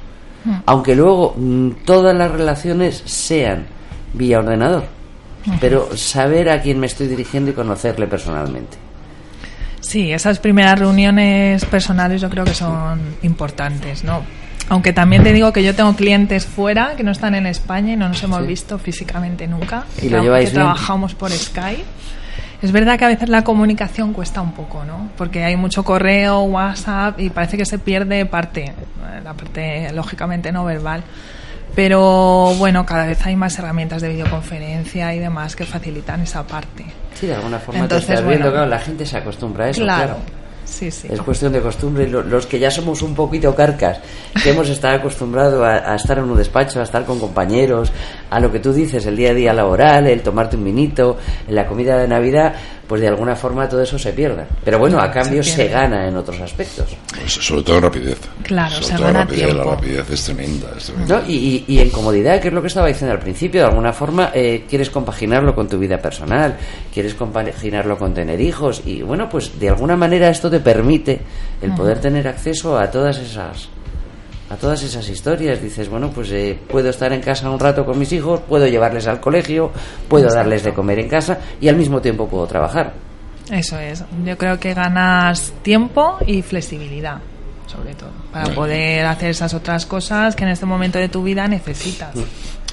[0.45, 0.55] Mm.
[0.67, 3.67] Aunque luego mm, todas las relaciones sean
[4.15, 4.85] vía ordenador,
[5.61, 8.77] pero saber a quién me estoy dirigiendo y conocerle personalmente.
[9.81, 14.23] Sí, esas primeras reuniones personales yo creo que son importantes, ¿no?
[14.69, 17.97] Aunque también te digo que yo tengo clientes fuera que no están en España y
[17.97, 18.47] no nos hemos Sí.
[18.47, 19.85] visto físicamente nunca.
[20.01, 20.63] ¿Y lo lleváis que bien?
[20.67, 21.83] trabajamos por Skype.
[22.63, 25.11] Es verdad que a veces la comunicación cuesta un poco, ¿no?
[25.17, 28.75] Porque hay mucho correo, WhatsApp y parece que se pierde parte, eh,
[29.25, 31.03] la parte lógicamente no verbal.
[31.75, 36.85] Pero bueno, cada vez hay más herramientas de videoconferencia y demás que facilitan esa parte.
[37.15, 38.57] Sí, de alguna forma Entonces, te estás viendo, bueno.
[38.57, 40.17] claro, la gente se acostumbra a eso, claro.
[40.17, 40.40] claro.
[40.71, 41.09] Sí, sí.
[41.11, 42.09] Es cuestión de costumbre.
[42.09, 44.01] Los que ya somos un poquito carcas,
[44.43, 47.93] que hemos estado acostumbrados a, a estar en un despacho, a estar con compañeros,
[48.31, 51.67] a lo que tú dices, el día a día laboral, el tomarte un vinito, la
[51.67, 52.55] comida de Navidad,
[52.91, 54.45] pues de alguna forma todo eso se pierde.
[54.65, 56.89] Pero bueno, a cambio se, gana en otros aspectos.
[57.17, 58.19] Pues sobre todo en rapidez.
[58.43, 59.65] Claro, sobre se todo en gana rapidez, tiempo.
[59.65, 60.69] La rapidez es tremenda.
[60.77, 61.21] Es tremenda.
[61.21, 61.29] ¿no?
[61.29, 63.93] Y, y- y en comodidad, que es lo que estaba diciendo al principio, de alguna
[63.93, 66.57] forma eh, quieres compaginarlo con tu vida personal,
[66.93, 71.21] quieres compaginarlo con tener hijos y bueno, pues de alguna manera esto te permite
[71.63, 73.69] el poder tener acceso a todas esas
[74.51, 75.63] a todas esas historias.
[75.63, 79.07] Dices, bueno, pues eh, puedo estar en casa un rato con mis hijos, puedo llevarles
[79.07, 79.71] al colegio,
[80.09, 82.93] puedo darles de comer en casa y al mismo tiempo puedo trabajar.
[83.51, 84.05] Eso es.
[84.25, 87.19] Yo creo que ganas tiempo y flexibilidad,
[87.67, 91.49] sobre todo, para poder hacer esas otras cosas que en este momento de tu vida
[91.49, 92.15] necesitas.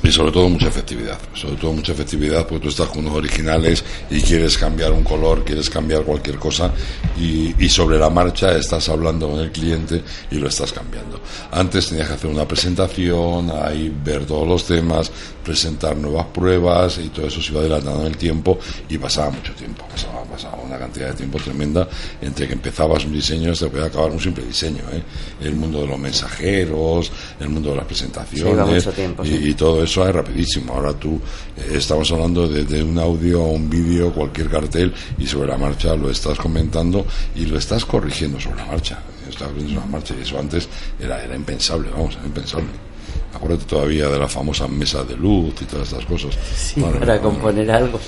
[0.03, 3.83] Y sobre todo mucha efectividad, sobre todo mucha efectividad porque tú estás con unos originales
[4.09, 6.71] y quieres cambiar un color, quieres cambiar cualquier cosa
[7.19, 11.19] y, y sobre la marcha estás hablando con el cliente y lo estás cambiando.
[11.51, 15.11] Antes tenías que hacer una presentación, ahí ver todos los temas,
[15.47, 19.53] presentar nuevas pruebas y todo eso se iba dilatando en el tiempo y pasaba mucho
[19.53, 21.87] tiempo, pasaba, pasaba una cantidad de tiempo tremenda
[22.21, 24.83] entre que empezabas un diseño hasta que acabar un simple diseño.
[24.91, 25.01] ¿eh?
[25.41, 28.83] El mundo de los mensajeros, el mundo de las presentaciones
[29.23, 30.73] Sí, y, todo eso es rapidísimo.
[30.73, 31.19] Ahora tú
[31.55, 35.95] eh, estamos hablando de, de un audio, un vídeo, cualquier cartel y sobre la marcha
[35.95, 37.05] lo estás comentando
[37.35, 38.99] y lo estás corrigiendo sobre la marcha.
[39.29, 40.67] Estás corrigiendo sobre la marcha y eso antes
[40.99, 42.86] era, era impensable, vamos, era impensable.
[43.33, 46.37] Acuérdate todavía de la famosa mesa de luz y todas estas cosas.
[46.55, 47.99] Sí, para componer algo.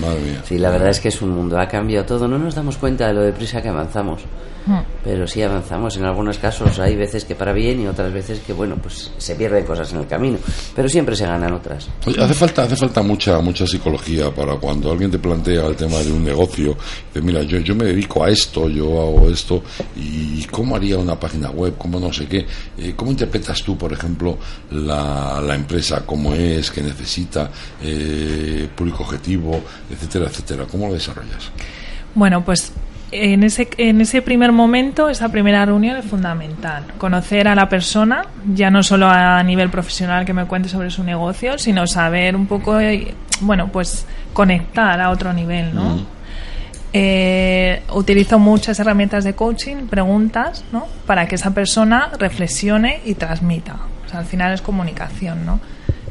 [0.00, 0.42] Madre mía.
[0.46, 3.08] Sí, la verdad es que es un mundo, ha cambiado todo, no nos damos cuenta
[3.08, 4.22] de lo deprisa que avanzamos.
[4.66, 4.80] Hmm.
[5.02, 8.52] Pero sí avanzamos, en algunos casos hay veces que para bien y otras veces que,
[8.52, 10.38] bueno, pues se pierden cosas en el camino,
[10.74, 11.88] pero siempre se ganan otras.
[12.06, 15.98] Oye, hace falta, hace falta mucha, mucha psicología para cuando alguien te plantea el tema
[15.98, 16.76] de un negocio,
[17.14, 19.62] de mira, yo, yo me dedico a esto, yo hago esto,
[19.96, 22.46] y cómo haría una página web, cómo no sé qué,
[22.78, 24.38] Eh, cómo interpretas tú, por ejemplo,
[24.70, 27.50] la, la empresa, cómo es, qué necesita,
[27.82, 31.50] eh, público objetivo, etcétera, etcétera, cómo lo desarrollas.
[32.14, 32.72] Bueno, pues
[33.10, 36.84] en ese, en ese primer momento, esa primera reunión es fundamental.
[36.98, 41.02] Conocer a la persona, ya no solo a nivel profesional que me cuente sobre su
[41.04, 45.96] negocio, sino saber un poco, eh, bueno, pues conectar a otro nivel, ¿no?
[45.96, 46.06] Mm.
[46.92, 50.86] Eh, utilizo muchas herramientas de coaching, preguntas, ¿no?
[51.06, 53.76] Para que esa persona reflexione y transmita.
[54.06, 55.60] O sea, al final es comunicación, ¿no?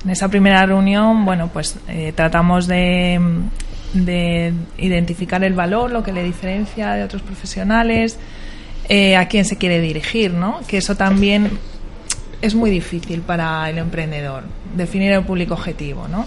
[0.03, 3.19] En esa primera reunión, bueno, pues eh, tratamos de,
[3.93, 8.17] de identificar el valor, lo que le diferencia de otros profesionales,
[8.89, 10.59] eh, a quién se quiere dirigir, ¿no?
[10.67, 11.51] Que eso también
[12.41, 14.43] es muy difícil para el emprendedor,
[14.75, 16.25] definir el público objetivo, ¿no?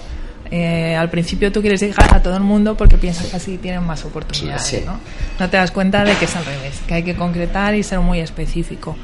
[0.51, 3.85] Eh, al principio tú quieres llegar a todo el mundo porque piensas que así tienen
[3.85, 4.83] más oportunidades, Sí, sí.
[4.85, 4.99] ¿no?
[5.39, 8.01] No te das cuenta de que es al revés, que hay que concretar y ser
[8.01, 8.97] muy específico.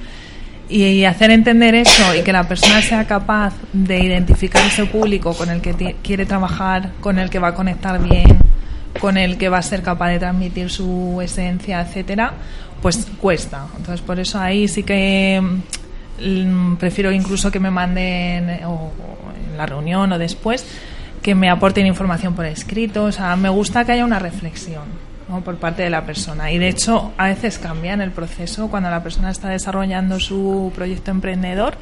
[0.69, 5.49] Y, hacer entender eso y que la persona sea capaz de identificar ese público con
[5.49, 8.39] el que quiere trabajar, con el que va a conectar bien,
[8.99, 12.33] con el que va a ser capaz de transmitir su esencia, etcétera,
[12.83, 13.67] pues cuesta.
[13.77, 15.41] Entonces por eso ahí sí que
[16.21, 18.91] mm, prefiero incluso que me manden eh, o
[19.53, 20.67] en la reunión o después
[21.23, 23.05] que me aporten información por escrito.
[23.05, 25.43] O sea, me gusta que haya una reflexión ¿no?
[25.43, 26.51] por parte de la persona.
[26.51, 30.73] Y de hecho, a veces cambia en el proceso cuando la persona está desarrollando su
[30.75, 31.77] proyecto emprendedor.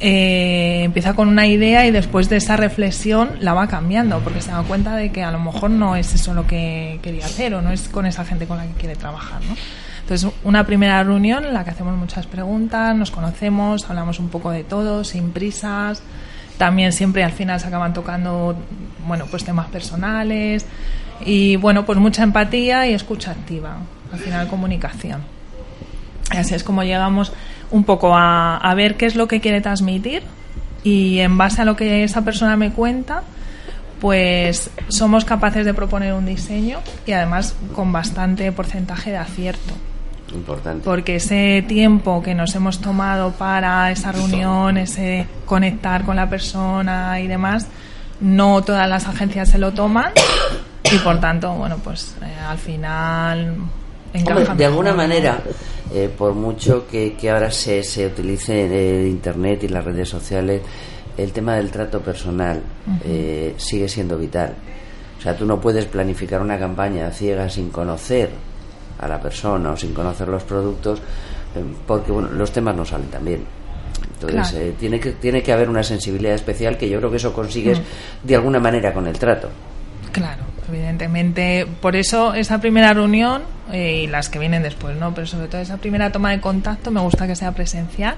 [0.00, 4.52] eh, empieza con una idea y después de esa reflexión la va cambiando porque se
[4.52, 7.62] da cuenta de que a lo mejor no es eso lo que quería hacer o
[7.62, 9.40] no es con esa gente con la que quiere trabajar.
[9.42, 9.56] ¿no?
[10.02, 14.50] Entonces, una primera reunión en la que hacemos muchas preguntas, nos conocemos, hablamos un poco
[14.50, 16.02] de todo, sin prisas.
[16.56, 18.56] También siempre al final se acaban tocando,
[19.06, 20.64] bueno, pues temas personales
[21.24, 23.78] y, bueno, pues mucha empatía y escucha activa.
[24.12, 25.22] Al final, comunicación.
[26.30, 27.32] Así es como llegamos
[27.70, 30.22] un poco a, a ver qué es lo que quiere transmitir
[30.82, 33.22] y en base a lo que esa persona me cuenta,
[34.00, 39.74] pues somos capaces de proponer un diseño y además con bastante porcentaje de acierto
[40.32, 40.84] Importante.
[40.84, 47.20] porque ese tiempo que nos hemos tomado para esa reunión, ese conectar con la persona
[47.20, 47.66] y demás,
[48.20, 50.12] no todas las agencias se lo toman
[50.84, 53.56] y por tanto, bueno, pues eh, al final
[54.14, 55.42] Hombre, de alguna manera,
[55.92, 58.64] eh, por mucho que, que ahora se, se utilice
[59.00, 60.62] el Internet y las redes sociales,
[61.16, 62.62] el tema del trato personal
[63.04, 64.54] eh, sigue siendo vital.
[65.18, 68.30] O sea, tú no puedes planificar una campaña ciega sin conocer
[68.98, 73.08] a la persona o sin conocer los productos, eh, porque bueno, los temas no salen
[73.08, 73.44] tan bien.
[74.14, 74.64] Entonces, Claro.
[74.66, 77.80] eh, tiene, que, tiene que haber una sensibilidad especial que yo creo que eso consigues
[78.22, 79.48] de alguna manera con el trato.
[80.12, 81.66] Claro, evidentemente.
[81.80, 85.14] Por eso esa primera reunión eh, y las que vienen después, ¿no?
[85.14, 88.16] Pero sobre todo esa primera toma de contacto me gusta que sea presencial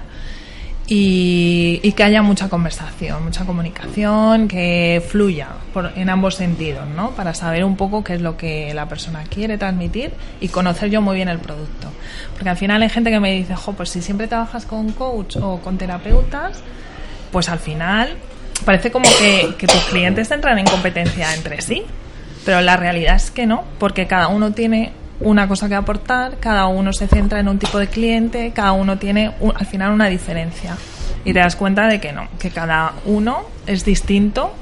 [0.87, 7.11] y, y que haya mucha conversación, mucha comunicación, que fluya por, en ambos sentidos, ¿no?
[7.11, 10.11] Para saber un poco qué es lo que la persona quiere transmitir
[10.41, 11.89] y conocer yo muy bien el producto.
[12.33, 15.37] Porque al final hay gente que me dice, jo, pues si siempre trabajas con coach
[15.37, 16.61] o con terapeutas,
[17.31, 18.17] pues al final
[18.65, 21.83] parece como que, que tus clientes entran en competencia entre sí,
[22.45, 26.65] pero la realidad es que no, porque cada uno tiene una cosa que aportar, cada
[26.67, 30.07] uno se centra en un tipo de cliente, cada uno tiene un- al final una
[30.07, 30.75] diferencia
[31.23, 34.53] y te das cuenta de que no, que cada uno es distinto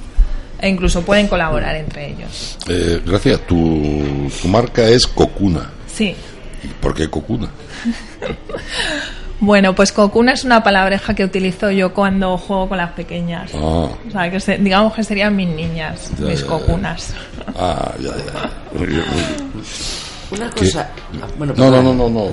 [0.62, 2.58] e incluso pueden colaborar entre ellos.
[2.68, 5.70] Eh, gracias, tu, tu marca es Cocuna.
[5.88, 6.13] Sí.
[6.82, 7.50] ¿Por qué Cocuna?
[9.41, 13.52] Bueno, pues cocuna es una palabreja que utilizo yo cuando juego con las pequeñas.
[13.56, 13.58] Ah,
[14.08, 16.47] O sea, que se- digamos que serían mis niñas, Ya, mis ya, ya.
[16.47, 17.13] cocunas.
[17.56, 18.52] ah ya, ya.
[18.78, 19.52] Muy bien, muy bien.
[20.32, 20.65] Una ¿Qué?
[20.65, 20.89] cosa.
[21.21, 22.30] ah, bueno, No, no, no, no, no.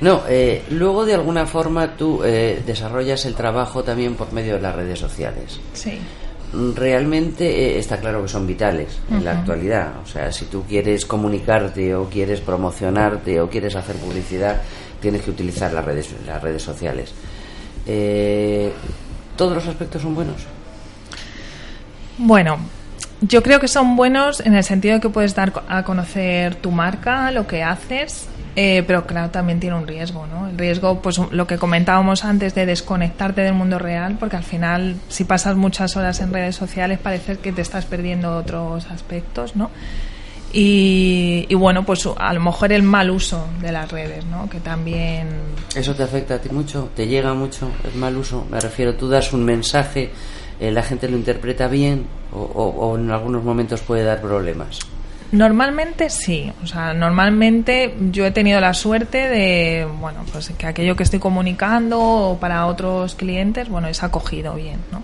[0.00, 4.60] No, eh, luego de alguna forma tú eh, desarrollas el trabajo también por medio de
[4.60, 5.58] las redes sociales.
[5.72, 5.98] Sí.
[6.74, 9.94] Realmente eh, está claro que son vitales en la actualidad.
[10.04, 14.62] O sea, si tú quieres comunicarte o quieres promocionarte o quieres hacer publicidad,
[15.00, 17.12] tienes que utilizar las redes, las redes sociales.
[17.86, 18.72] Eh,
[19.36, 20.36] ¿Todos los aspectos son buenos?
[22.18, 22.58] Bueno,
[23.20, 26.70] yo creo que son buenos en el sentido de que puedes dar a conocer tu
[26.70, 28.28] marca, lo que haces,
[28.58, 30.48] Eh, pero claro, también tiene un riesgo, ¿no?
[30.48, 34.96] El riesgo, pues lo que comentábamos antes de desconectarte del mundo real, porque al final,
[35.10, 39.70] si pasas muchas horas en redes sociales, parece que te estás perdiendo otros aspectos, ¿no?
[40.52, 44.48] Y, bueno, pues a lo mejor el mal uso de las redes, ¿no?
[44.48, 45.28] Que también...
[45.74, 46.88] ¿Eso te afecta a ti mucho?
[46.94, 48.46] ¿Te llega mucho el mal uso?
[48.50, 50.10] Me refiero, tú das un mensaje,
[50.58, 54.80] eh, la gente lo interpreta bien o en algunos momentos puede dar problemas.
[55.32, 60.94] Normalmente sí, o sea, normalmente yo he tenido la suerte de, bueno, pues que aquello
[60.94, 65.02] que estoy comunicando para otros clientes, bueno, es acogido bien, ¿no?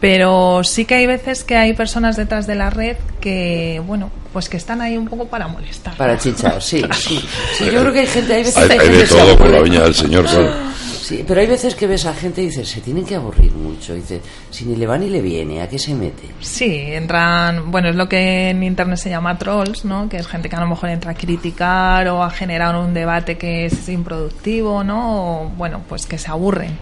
[0.00, 4.48] Pero sí que hay veces que hay personas detrás de la red que, bueno, pues
[4.48, 5.94] que están ahí un poco para molestar.
[5.96, 7.20] Para chichar, sí, sí.
[7.66, 9.94] yo creo que hay gente, hay veces hay, hay de todo por la viña del
[9.94, 10.70] Señor, claro.
[11.10, 13.94] Sí, pero hay veces que ves a gente y dices, se tienen que aburrir mucho.
[13.94, 16.28] dice, si ni le va ni le viene, ¿a qué se mete?
[16.38, 20.08] Sí, entran, bueno, es lo que en internet se llama trolls, ¿no?
[20.08, 23.36] Que es gente que a lo mejor entra a criticar o a generar un debate
[23.36, 25.42] que es improductivo, ¿no?
[25.42, 26.78] O, bueno, pues que se aburren.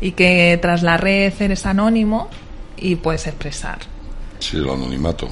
[0.00, 2.30] Y que tras la red eres anónimo
[2.76, 3.78] y puedes expresar.
[4.38, 5.28] Sí, el anonimato.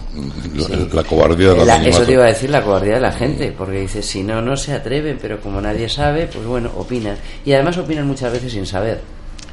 [0.92, 1.88] La, cobardía del anonimato.
[1.88, 4.56] Eso te iba a decir, la cobardía de la gente, porque dices, si no, no
[4.56, 7.16] se atreven, pero como nadie sabe, pues bueno, opinan.
[7.44, 9.02] Y además opinan muchas veces sin saber.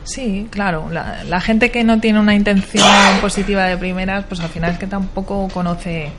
[0.03, 0.89] Sí, claro.
[0.89, 2.87] La, gente que no tiene una intención
[3.21, 6.09] positiva de primeras, pues al final es que tampoco conoce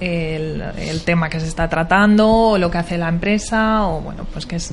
[0.00, 4.26] el, el tema que se está tratando, o lo que hace la empresa, o bueno,
[4.32, 4.72] pues que es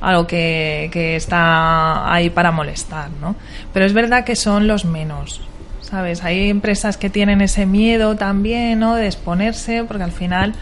[0.00, 3.36] algo que, que está ahí para molestar, ¿no?
[3.72, 5.42] Pero es verdad que son los menos
[5.92, 6.24] ¿sabes?
[6.24, 8.94] Hay empresas que tienen ese miedo también, ¿no?
[8.94, 10.54] De exponerse, porque al final,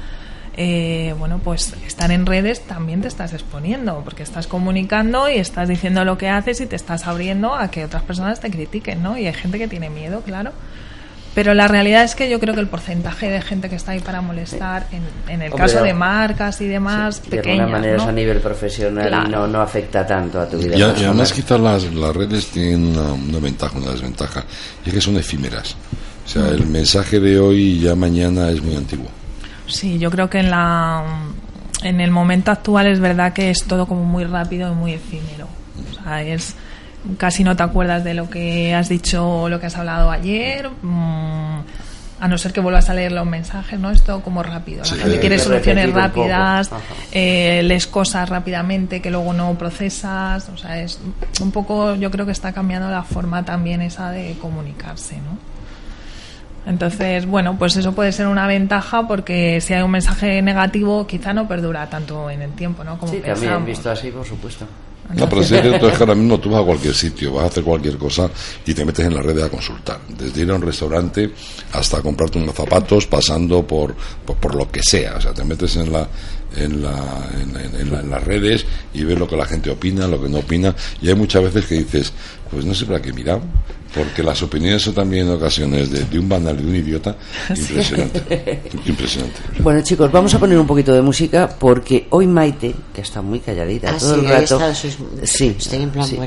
[0.57, 5.69] eh, bueno, pues estar en redes también te estás exponiendo, porque estás comunicando y estás
[5.69, 9.17] diciendo lo que haces y te estás abriendo a que otras personas te critiquen, ¿no?
[9.17, 10.51] Y hay gente que tiene miedo, claro.
[11.35, 14.01] Pero la realidad es que yo creo que el porcentaje de gente que está ahí
[14.01, 14.89] para molestar,
[15.29, 19.31] en, el caso de marcas y demás, De alguna manera es a nivel profesional y
[19.31, 20.77] no, no afecta tanto a tu vida.
[20.77, 24.45] Y, además quizás las, las redes tienen una, ventaja, una desventaja,
[24.85, 25.77] y es que son efímeras.
[26.27, 29.09] O sea, el mensaje de hoy y ya mañana es muy antiguo.
[29.69, 31.05] Sí, yo creo que en la
[31.83, 35.47] en el momento actual es verdad que es todo como muy rápido y muy efímero.
[35.91, 36.55] O sea, es
[37.19, 40.71] casi no te acuerdas de lo que has dicho o lo que has hablado ayer.
[40.83, 41.61] Mm,
[42.21, 43.91] a no ser que vuelvas a leer los mensajes, ¿no?
[43.91, 44.85] Esto como rápido.
[44.85, 46.71] La gente quiere soluciones rápidas,
[47.13, 50.51] eh, lees cosas rápidamente que luego no procesas.
[50.51, 51.01] O sea, es
[51.41, 55.39] un poco, yo creo que está cambiando la forma también esa de comunicarse, ¿no?
[56.67, 61.33] Entonces, bueno, pues eso puede ser una ventaja porque si hay un mensaje negativo, quizá
[61.33, 62.99] no perdura tanto en el tiempo, ¿no?
[62.99, 64.67] Como sí, también visto así, por supuesto.
[65.15, 67.65] No, pero si es que ahora mismo tú vas a cualquier sitio, vas a hacer
[67.65, 68.31] cualquier cosa
[68.65, 70.01] y te metes en la red a consultar.
[70.09, 71.33] Desde ir a un restaurante
[71.73, 73.95] hasta comprarte unos zapatos, pasando por,
[74.25, 75.17] por, lo que sea.
[75.17, 76.09] O sea, te metes en la,
[76.57, 77.29] en, la,
[77.79, 80.75] en, las redes y ves lo que la gente opina, lo que no opina.
[81.01, 82.13] Y hay muchas veces que dices,
[82.51, 83.41] pues no sé para qué mirar,
[83.95, 87.17] porque las opiniones son también en ocasiones de, un banal y de un idiota
[87.49, 88.61] impresionante.
[88.87, 89.41] impresionante.
[89.61, 93.41] Bueno, chicos, vamos a poner un poquito de música porque hoy Maite, que está muy
[93.41, 94.61] calladita ah, todo el rato,
[95.25, 95.57] sí,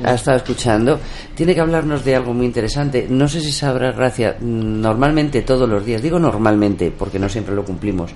[0.03, 0.99] ha estado escuchando,
[1.35, 3.07] tiene que hablarnos de algo muy interesante.
[3.09, 7.63] No sé si sabrá, Gracia, normalmente todos los días, digo normalmente porque no siempre lo
[7.63, 8.11] cumplimos.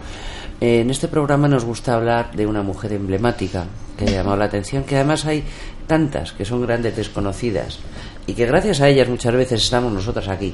[0.59, 3.65] En este programa nos gusta hablar de una mujer emblemática
[3.95, 5.43] que ha llamado la atención, que además hay
[5.85, 7.79] tantas que son grandes desconocidas
[8.25, 10.53] y que gracias a ellas muchas veces estamos nosotros aquí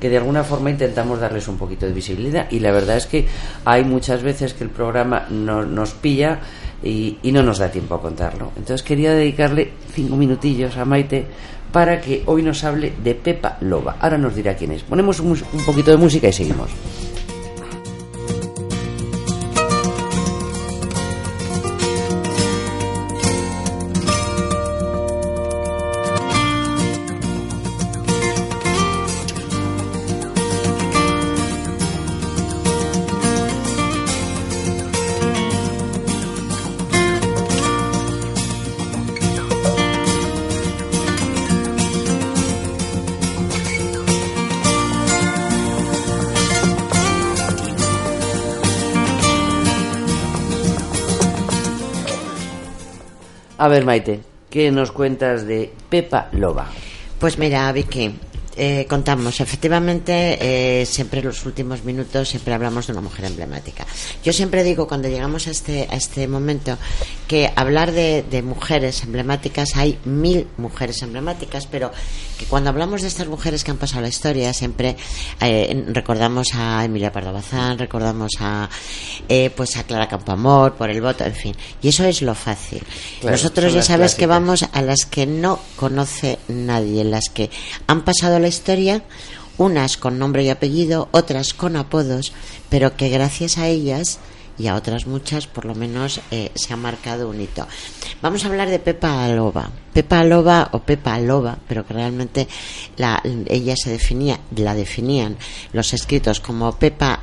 [0.00, 3.26] que de alguna forma intentamos darles un poquito de visibilidad y la verdad es que
[3.64, 6.40] hay muchas veces que el programa no, nos pilla
[6.82, 8.52] y, no nos da tiempo a contarlo.
[8.56, 11.26] Entonces quería dedicarle cinco minutillos a Maite
[11.72, 13.96] para que hoy nos hable de Pepa Loba.
[14.00, 14.82] Ahora nos dirá quién es.
[14.82, 16.70] Ponemos un poquito de música y seguimos.
[53.76, 56.66] Ver, Maite, ¿qué nos cuentas de Pepa Loba?
[57.18, 58.14] Pues mira, Vicky,
[58.56, 60.38] eh, contamos, efectivamente,
[60.80, 63.86] eh, siempre en los últimos minutos siempre hablamos de una mujer emblemática.
[64.24, 66.78] Yo siempre digo, cuando llegamos a este, a este momento,
[67.28, 71.90] que hablar de, de mujeres emblemáticas, hay mil mujeres emblemáticas, pero
[72.38, 74.96] que cuando hablamos de estas mujeres que han pasado la historia, siempre
[75.40, 78.68] eh, recordamos a Emilia Pardo Bazán, recordamos a,
[79.28, 81.56] eh, pues a Clara Campoamor por el voto, en fin.
[81.82, 82.82] Y eso es lo fácil.
[83.20, 87.50] Claro, Nosotros ya sabes que vamos a las que no conoce nadie, las que
[87.86, 89.02] han pasado la historia,
[89.58, 92.32] unas con nombre y apellido, otras con apodos,
[92.68, 94.18] pero que gracias a ellas
[94.58, 97.66] y a otras muchas, por lo menos, eh, se ha marcado un hito.
[98.22, 99.70] Vamos a hablar de Pepa Aloba.
[99.92, 102.48] Pepa Aloba o Pepa Aloba, pero que realmente
[102.96, 105.36] la, ella se definía, la definían
[105.72, 107.20] los escritos como Pepa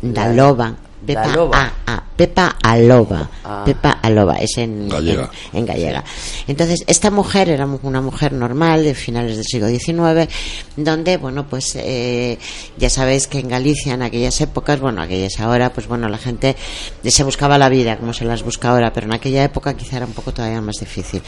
[0.00, 0.76] Daloba.
[1.06, 1.72] Pepa Daloba.
[1.86, 3.28] A, A, Pepa Aloba.
[3.44, 3.62] Ah.
[3.64, 5.30] Pepa Aloba, es en Gallega.
[5.52, 6.04] en- en gallega.
[6.46, 10.28] Entonces, esta mujer era mu- una mujer normal de finales del siglo XIX,
[10.76, 12.38] donde, bueno, pues eh,
[12.76, 16.56] ya sabéis que en Galicia en aquellas épocas, bueno, aquellas ahora, pues bueno, la gente
[17.04, 20.06] se buscaba la vida como se las busca ahora, pero en aquella época quizá era
[20.06, 21.22] un poco todavía más difícil.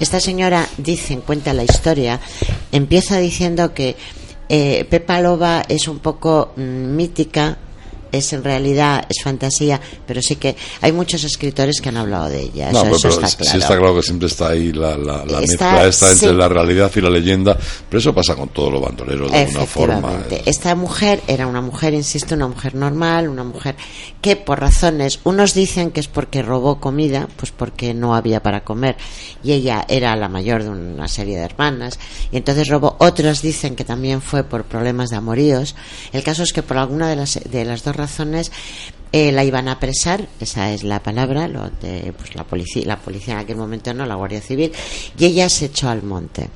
[0.00, 2.20] Esta señora dice, cuenta la historia,
[2.72, 3.96] empieza diciendo que
[4.48, 6.60] eh, Pepa Loba es un poco mm,
[6.96, 7.56] mítica,
[8.12, 12.42] es en realidad, es fantasía, pero sí que hay muchos escritores que han hablado de
[12.42, 12.70] ella.
[12.70, 13.58] No, eso, pero, eso pero está sí claro.
[13.58, 16.34] está claro que siempre está ahí la, la, la Está- mezcla esta entre sí.
[16.34, 17.58] la realidad y la leyenda,
[17.88, 19.94] pero eso pasa con todos los bandoleros de alguna forma.
[19.94, 20.42] Efectivamente.
[20.50, 23.76] Esta mujer era una mujer, insisto, una mujer normal, una mujer
[24.20, 28.62] que por razones, unos dicen que es porque robó comida, pues porque no había para
[28.64, 28.96] comer,
[29.42, 31.98] y ella era la mayor de una serie de hermanas,
[32.30, 32.96] y entonces robó.
[32.98, 35.74] Otros dicen que también fue por problemas de amoríos.
[36.12, 38.50] El caso es que por alguna de las, de las dos razones
[39.12, 42.98] eh, la iban a apresar, esa es la palabra, lo de, pues la policía, la
[42.98, 44.72] policía en aquel momento no, la Guardia Civil,
[45.18, 46.48] y ella se echó al monte.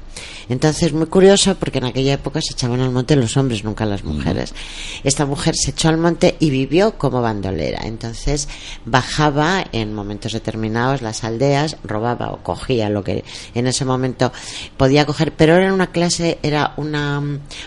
[0.48, 4.04] Entonces, muy curioso, porque en aquella época se echaban al monte los hombres, nunca las
[4.04, 4.54] mujeres.
[5.02, 7.82] Esta mujer se echó al monte y vivió como bandolera.
[7.84, 8.48] Entonces,
[8.84, 14.32] bajaba en momentos determinados las aldeas, robaba o cogía lo que en ese momento
[14.76, 17.22] podía coger, pero era una clase, era una,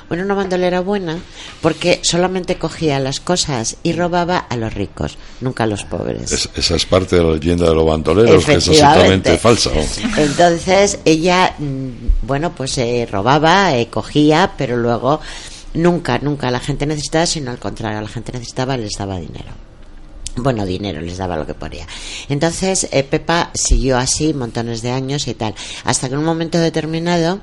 [0.09, 1.17] era una bandolera buena,
[1.61, 6.31] porque solamente cogía las cosas y robaba a los ricos, nunca los pobres.
[6.31, 9.69] Es- esa es parte de la leyenda de los bandoleros, que es absolutamente falsa.
[9.75, 9.81] ¿no?
[10.17, 11.89] Entonces ella, mm,
[12.23, 15.19] bueno, pues eh, robaba, eh, cogía, pero luego
[15.73, 19.51] nunca, nunca la gente necesitaba, sino al contrario, la gente necesitaba les daba dinero.
[20.35, 21.85] Bueno, dinero, les daba lo que podía.
[22.29, 25.53] Entonces, eh, Pepa siguió así montones de años y tal,
[25.83, 27.41] hasta que en un momento determinado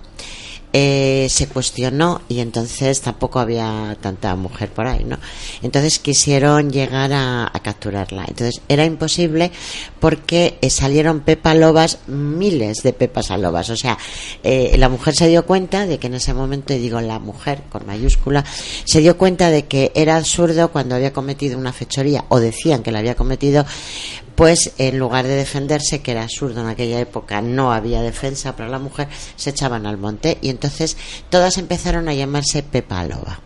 [0.72, 5.18] eh, se cuestionó y entonces tampoco había tanta mujer por ahí, ¿no?
[5.62, 8.24] Entonces quisieron llegar a, capturarla.
[8.28, 9.50] Entonces era imposible
[10.00, 13.70] porque eh, salieron Pepa Lobas, miles de Pepas a Lobas.
[13.70, 13.98] O sea,
[14.42, 17.62] eh, la mujer se dio cuenta de que en ese momento, y digo la mujer
[17.70, 18.44] con mayúscula,
[18.84, 22.92] se dio cuenta de que era absurdo cuando había cometido una fechoría o decían que
[22.92, 23.64] la había cometido
[24.36, 28.68] pues en lugar de defenderse, que era absurdo en aquella época, no había defensa para
[28.68, 30.38] la mujer, se echaban al monte.
[30.42, 30.96] Y entonces
[31.30, 33.45] todas empezaron a llamarse Pepa Loba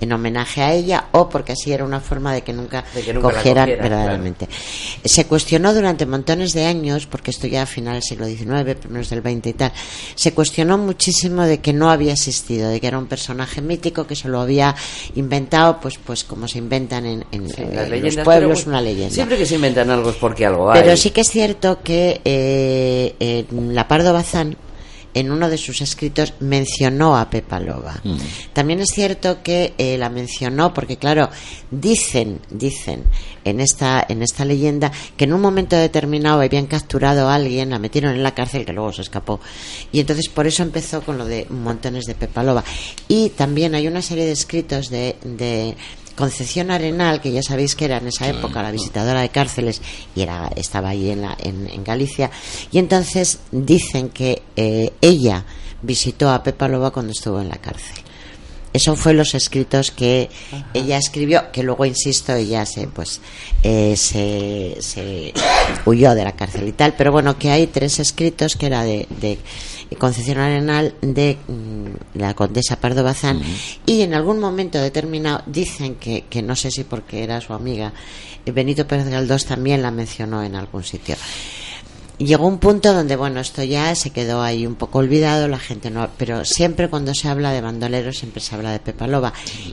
[0.00, 3.14] en homenaje a ella o porque así era una forma de que nunca, De que
[3.14, 4.48] nunca cogieran cogieran, verdaderamente.
[5.04, 9.10] Se cuestionó durante montones de años, porque esto ya a finales del siglo XIX, primeros
[9.10, 9.72] del XX y tal,
[10.14, 14.16] se cuestionó muchísimo de que no había existido, de que era un personaje mítico que
[14.16, 14.74] se lo había
[15.14, 18.70] inventado, pues pues como se inventan en, en- Sí, en las los leyendas, pueblos, pero
[18.70, 19.14] una leyenda.
[19.14, 20.82] Siempre que se inventan algo es porque algo hay.
[20.82, 24.56] Pero sí que es cierto que eh, eh, la Pardo Bazán
[25.16, 28.02] en uno de sus escritos mencionó a Pepa Loba.
[28.52, 31.30] También es cierto que eh, la mencionó porque claro,
[31.70, 33.02] dicen, dicen
[33.42, 37.78] en esta en esta leyenda que en un momento determinado habían capturado a alguien, la
[37.78, 39.40] metieron en la cárcel que luego se escapó.
[39.90, 42.62] Y entonces por eso empezó con lo de montones de Pepa Loba.
[43.08, 45.74] Y también hay una serie de escritos de, de
[46.16, 49.82] Concepción Arenal, que ya sabéis que era en esa época la visitadora de cárceles
[50.14, 52.30] y era, estaba ahí en, la, en, en Galicia,
[52.72, 55.44] y entonces dicen que eh, ella
[55.82, 57.96] visitó a Pepa Loba cuando estuvo en la cárcel.
[58.72, 60.28] Eso fue los escritos que
[60.74, 63.22] ella escribió, que luego, insisto, ella se, pues,
[63.62, 65.32] eh, se, se
[65.86, 66.92] huyó de la cárcel y tal.
[66.92, 69.38] Pero bueno, que hay tres escritos que era de, de
[69.94, 73.40] Concepción Arenal, de mm, la condesa Pardo Bazán,
[73.86, 77.92] y en algún momento determinado dicen que, que no sé si porque era su amiga,
[78.44, 81.14] eh, Benito Pérez Galdós también la mencionó en algún sitio.
[82.18, 85.90] Llegó un punto donde, bueno, esto ya se quedó ahí un poco olvidado, la gente
[85.90, 86.08] no.
[86.16, 89.32] Pero siempre cuando se habla de bandoleros, siempre se habla de Pepa Loba.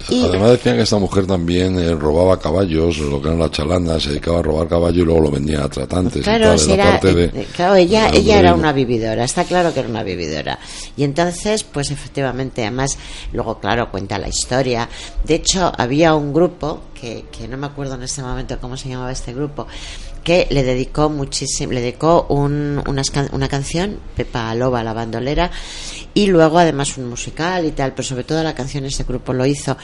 [0.10, 4.04] Y Además decían que esta mujer también eh, robaba caballos, lo que eran las chalanas,
[4.04, 6.18] se dedicaba a robar caballos y luego lo vendía a tratantes.
[6.18, 9.80] y Claro, tal, parte de- eh, claro, ella, ella era una vividora, está claro que
[9.80, 10.60] era una vividora.
[10.98, 12.98] Y entonces, pues efectivamente, además,
[13.32, 14.90] luego, claro, cuenta la historia.
[15.24, 18.90] De hecho, había un grupo, que, que no me acuerdo en este momento cómo se
[18.90, 19.68] llamaba este grupo,
[20.24, 25.52] que le dedicó muchísimo, le dedicó un- can- una canción, Pepa Loba, la bandolera,
[26.14, 29.46] y luego además un musical y tal, pero sobre todo la canción este grupo lo
[29.46, 29.76] hizo.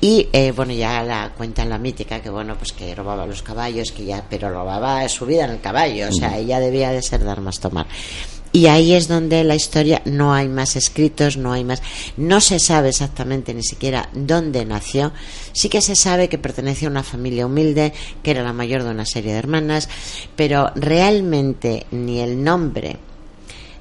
[0.00, 3.92] Y eh, bueno, ya la cuentan la mítica, que bueno, pues que robaba los caballos,
[3.92, 7.24] que ya, pero robaba su vida en el caballo, o sea, ella debía de ser
[7.24, 7.86] dar más tomar.
[8.52, 11.82] Y ahí es donde la historia no hay más escritos, no hay más,
[12.18, 15.12] no se sabe exactamente ni siquiera dónde nació.
[15.52, 18.90] Sí que se sabe que pertenecía a una familia humilde, que era la mayor de
[18.90, 19.88] una serie de hermanas,
[20.36, 22.98] pero realmente ni el nombre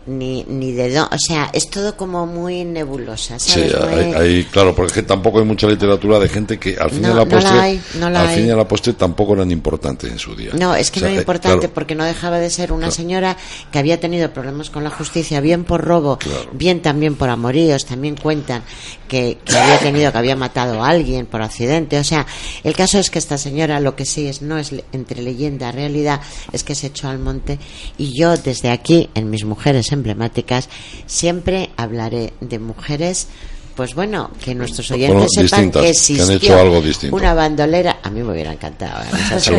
[0.07, 4.73] ni ni de dónde, o sea, es todo como muy nebulosa, Sí, hay, hay- claro,
[4.75, 7.29] porque tampoco hay mucha literatura de gente que al fin y No, a la no
[7.29, 10.17] postre, la hay, no la al fin y a la postre tampoco eran importantes en
[10.17, 10.51] su día.
[10.53, 12.71] No, es que O sea, no eh, es importante claro, porque no dejaba de ser
[12.71, 13.37] una señora
[13.71, 16.17] que había tenido problemas con la justicia, bien por robo,
[16.51, 18.63] bien también por amoríos, también cuentan
[19.07, 21.99] que, que había tenido, que había matado a alguien por accidente.
[21.99, 22.25] O sea,
[22.63, 25.71] el caso es que esta señora lo que sí es, no es entre leyenda y
[25.73, 26.21] realidad,
[26.51, 27.59] es que se echó al monte
[27.97, 30.69] y yo desde aquí, en mis mujeres emblemáticas,
[31.05, 33.27] siempre hablaré de mujeres
[33.75, 37.15] pues bueno, que nuestros Bueno, oyentes sepan que que han hecho algo distinto.
[37.15, 37.97] una bandolera.
[38.03, 39.01] A mí me hubiera encantado.
[39.03, 39.51] ¿eh?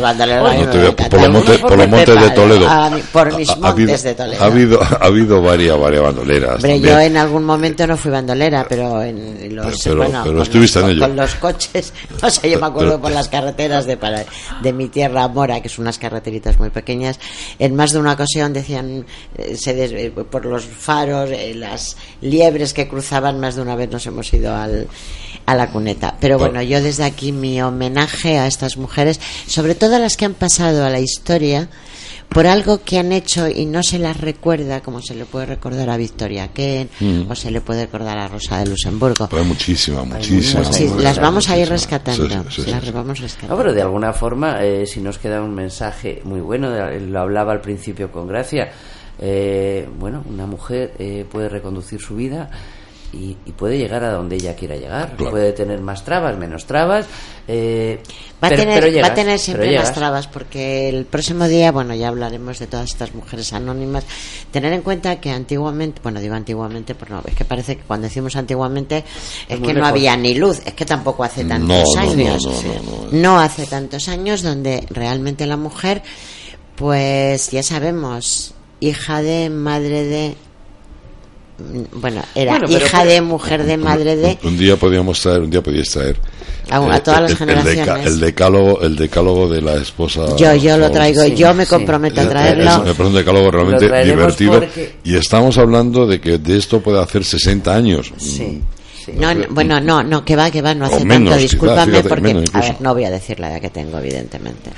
[0.00, 0.54] Bandolera.
[0.54, 2.68] No te a- por los montes, por los Pepa, montes de Toledo.
[2.68, 4.42] a por mis Ha- habido- de Toledo.
[4.42, 6.54] Ha habido, ha habido varias, varias bandoleras.
[6.56, 10.42] Hombre, yo en algún momento no fui bandolera, pero en los, Pero- bueno, pero con
[10.42, 11.06] estuviste los, en ello.
[11.06, 11.92] con los coches,
[12.22, 14.24] o sea, yo me acuerdo por las carreteras de para,
[14.62, 17.18] de mi tierra Mora, que son unas carreteritas muy pequeñas,
[17.58, 19.04] en más de una ocasión decían,
[19.36, 23.67] eh, se des- eh, por los faros, eh, las liebres que cruzaban, más de una
[23.76, 24.86] vez nos hemos ido al,
[25.46, 26.16] a la cuneta.
[26.20, 30.24] Pero bueno, yo desde aquí mi homenaje a estas mujeres, sobre todo a las que
[30.24, 31.68] han pasado a la historia,
[32.28, 35.88] por algo que han hecho y no se las recuerda como se le puede recordar
[35.88, 37.30] a Victoria Ken Mm.
[37.30, 39.28] o se le puede recordar a Rosa de Luxemburgo.
[39.30, 40.78] Pero muchísimas, muchísimas.
[41.02, 42.28] Las vamos a ir rescatando.
[42.28, 42.90] Sí, sí, sí, las sí.
[42.90, 43.56] vamos No, rescatando.
[43.56, 47.62] pero de alguna forma, eh, si nos queda un mensaje muy bueno, lo hablaba al
[47.62, 48.72] principio con Gracia,
[49.18, 52.50] eh, bueno, una mujer eh, puede reconducir su vida
[53.12, 55.16] y, y puede llegar a donde ella quiera llegar.
[55.16, 55.30] Claro.
[55.30, 57.06] Puede tener más trabas, menos trabas.
[57.46, 58.00] eh,
[58.42, 61.72] Va a, pero- tener, pero va a tener siempre más trabas porque el próximo día,
[61.72, 64.04] bueno, ya hablaremos de todas estas mujeres anónimas.
[64.52, 68.04] Tener en cuenta que antiguamente, bueno, digo antiguamente, pues no, es que parece que cuando
[68.06, 69.04] decimos antiguamente
[69.48, 72.44] es muy que no había ni luz, es que tampoco hace tantos no, no, años.
[72.46, 73.18] no, no, no.
[73.18, 76.02] No hace tantos años donde realmente la mujer,
[76.76, 80.36] pues ya sabemos, hija de, madre de.
[81.58, 84.38] Mm, Bueno, era Bueno, pero- hija de, mujer de, madre de.
[84.42, 86.16] Un, un día podíamos traer, un día podíais traer.
[86.70, 88.06] A- a todas las el, generaciones.
[88.06, 90.36] El, decálogo, el decálogo de la esposa.
[90.36, 91.70] Yo, yo lo traigo, Sí, yo me sí.
[91.70, 92.70] comprometo a traerlo.
[92.70, 94.52] es- me parece un decálogo realmente divertido.
[94.60, 98.12] porque- Y estamos hablando de que de esto puede hacer 60 años.
[98.18, 98.60] Sí,
[99.04, 99.12] sí.
[99.16, 101.86] No, no, bueno, no, no, que va, que va, no hace menos, tanto, quizá, discúlpame
[101.92, 104.68] fíjate, porque, menos a ver, no voy a decir la edad que tengo, evidentemente,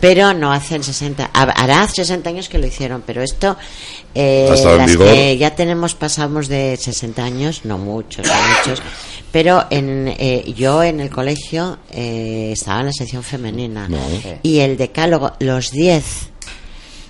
[0.00, 3.56] pero no hacen 60, ha- hará 60 años que lo hicieron, pero esto,
[4.14, 4.46] eh,
[4.78, 8.82] las que ya tenemos, pasamos de 60 años, no muchos, no muchos,
[9.32, 13.98] pero en, eh, yo en el colegio eh, estaba en la sección femenina No.
[14.42, 16.04] y el decálogo, los 10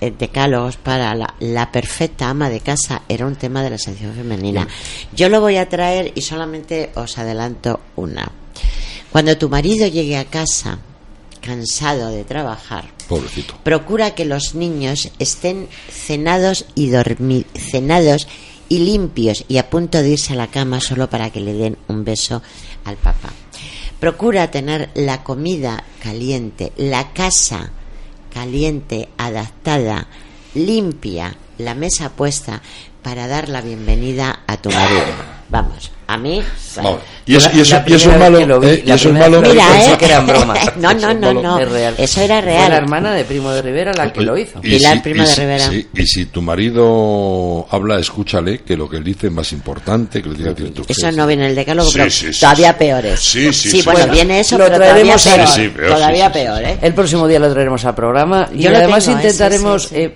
[0.01, 4.13] eh, decálogos para la, la perfecta ama de casa era un tema de la sección
[4.13, 4.67] femenina.
[5.13, 8.31] Yo lo voy a traer y solamente os adelanto una.
[9.11, 10.79] Cuando tu marido llegue a casa
[11.41, 13.55] cansado de trabajar, Pobrecito.
[13.63, 16.91] procura que los niños estén cenados y
[17.55, 18.27] cenados
[18.69, 21.77] y limpios y a punto de irse a la cama solo para que le den
[21.87, 22.41] un beso
[22.85, 23.29] al papá.
[23.99, 27.71] Procura tener la comida caliente, la casa
[28.33, 30.07] caliente, adaptada,
[30.53, 32.61] limpia, la mesa puesta
[33.03, 35.03] para dar la bienvenida a tu marido.
[35.49, 36.41] Vamos, a mí.
[37.25, 38.59] Y eso, La- y eso, la y eso es malo.
[38.59, 39.41] vi, eh, y la eso es malo.
[39.41, 39.97] Mira, pensé ¿eh?
[39.99, 40.53] que era en broma.
[40.77, 41.59] No, no, no, no.
[41.59, 41.95] Es real.
[41.97, 42.69] Eso era Fue real.
[42.71, 44.59] la hermana de Primo de Rivera la que lo hizo.
[44.61, 45.69] Pilar, prima de si, Rivera.
[45.69, 50.21] sí, y si tu marido habla, escúchale, que lo que él dice es más importante
[50.23, 50.83] que lo tú.
[50.87, 52.75] Eso no viene en el decálogo, Sí, pero sí, sí, todavía sí.
[52.79, 53.19] peores.
[53.19, 53.81] Sí, sí, sí.
[53.83, 55.39] bueno, Bueno, viene eso, lo pero todavía traeremos peor.
[55.41, 56.77] a- Sí, sí, peor, todavía peor, ¿eh?
[56.81, 59.11] El próximo día lo traeremos al programa y además ¿eh?
[59.11, 60.15] Intentaremos, eh,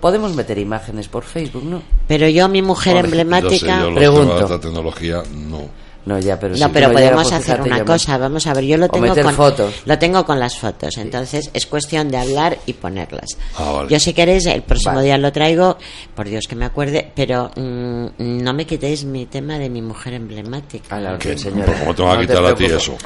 [0.00, 1.82] podemos meter imágenes por Facebook, ¿no?
[2.08, 4.58] Pero yo, mi mujer emblemática, Pregunto.
[4.60, 5.86] tecnología, no.
[6.06, 8.16] No, ya, pero no, sí, pero no podemos pues, hacer una cosa.
[8.16, 9.74] Vamos a ver, yo lo tengo con fotos.
[9.86, 10.96] lo tengo con las fotos.
[10.98, 13.26] Entonces es cuestión de hablar y ponerlas.
[13.56, 13.88] Ah, vale.
[13.90, 15.06] Yo si queréis el próximo Vale.
[15.06, 15.76] día lo traigo,
[16.14, 20.14] por Dios que me acuerde, pero mm, no me quitéis mi tema de mi mujer
[20.14, 20.94] emblemática.
[20.94, 21.66] A la Que, orden, señora.
[21.66, 22.96] pues, ¿Cómo te va a No quitar a ti eso?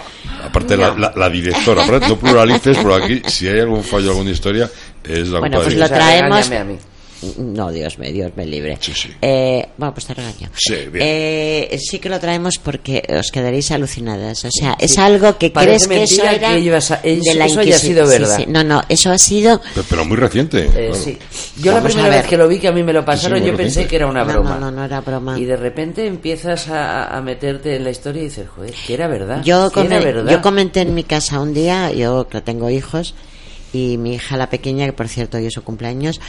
[0.44, 4.30] Aparte, la, la, la directora, aparte, no pluralices, pero aquí, si hay algún fallo, alguna
[4.30, 4.70] historia,
[5.04, 6.50] es la Bueno, culpa pues de lo traemos.
[7.38, 8.78] No, Dios me, Dios me libre.
[8.80, 9.10] Sí, sí.
[9.20, 10.48] Eh, bueno, pues te regaño.
[10.56, 11.04] Sí, bien.
[11.06, 14.44] Eh, sí que lo traemos porque os quedaréis alucinadas.
[14.46, 17.34] O sea, es algo que Parece crees que eso era que ibas a- eso- de
[17.38, 18.36] la eso haya sido verdad.
[18.38, 18.44] sí.
[18.48, 20.60] No, no, eso ha sido Pero, pero muy reciente.
[20.64, 20.94] Eh, claro.
[20.94, 21.18] sí.
[21.58, 23.54] Yo la Vamos primera vez que lo vi, que a mí me lo pasaron, yo
[23.56, 24.54] pensé que era una broma.
[24.54, 25.38] no, no, no era broma.
[25.38, 29.08] Y de repente empiezas a, a meterte en la historia y dices, joder, que era
[29.08, 29.42] verdad.
[29.44, 30.30] Yo, que era verdad.
[30.30, 33.14] yo comenté en mi casa un día, yo que tengo hijos,
[33.72, 36.20] y mi hija la pequeña, que por cierto hoy es su cumpleaños,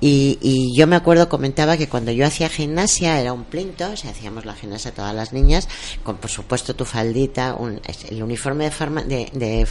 [0.00, 3.96] y, y yo me acuerdo, comentaba que cuando yo hacía gimnasia era un plinto, o
[3.96, 5.68] sea, hacíamos la gimnasia todas las niñas,
[6.04, 7.80] con por supuesto tu faldita, un-
[8.10, 9.66] el uniforme de, farma- de, de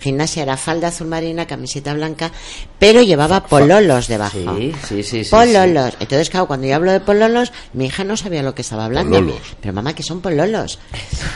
[0.00, 2.32] gimnasia era falda azul marina, camiseta blanca,
[2.78, 4.56] pero llevaba pololos debajo.
[4.56, 5.24] Sí, sí, sí.
[5.24, 5.94] sí, Pololos.
[6.00, 9.16] Entonces, claro, cuando yo hablo de pololos, mi hija no sabía lo que estaba hablando.
[9.16, 9.40] Pololos.
[9.60, 10.78] Pero mamá, que son pololos.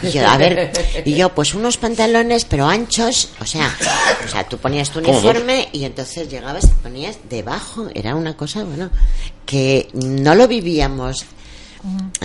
[0.02, 0.72] Y yo, a ver,
[1.04, 3.74] y yo, pues unos pantalones, pero anchos, o sea,
[4.24, 7.88] o sea, tú ponías tu uniforme y entonces llegabas y ponías debajo.
[7.94, 8.90] Era una cosa, bueno,
[9.46, 11.24] que no lo vivíamos.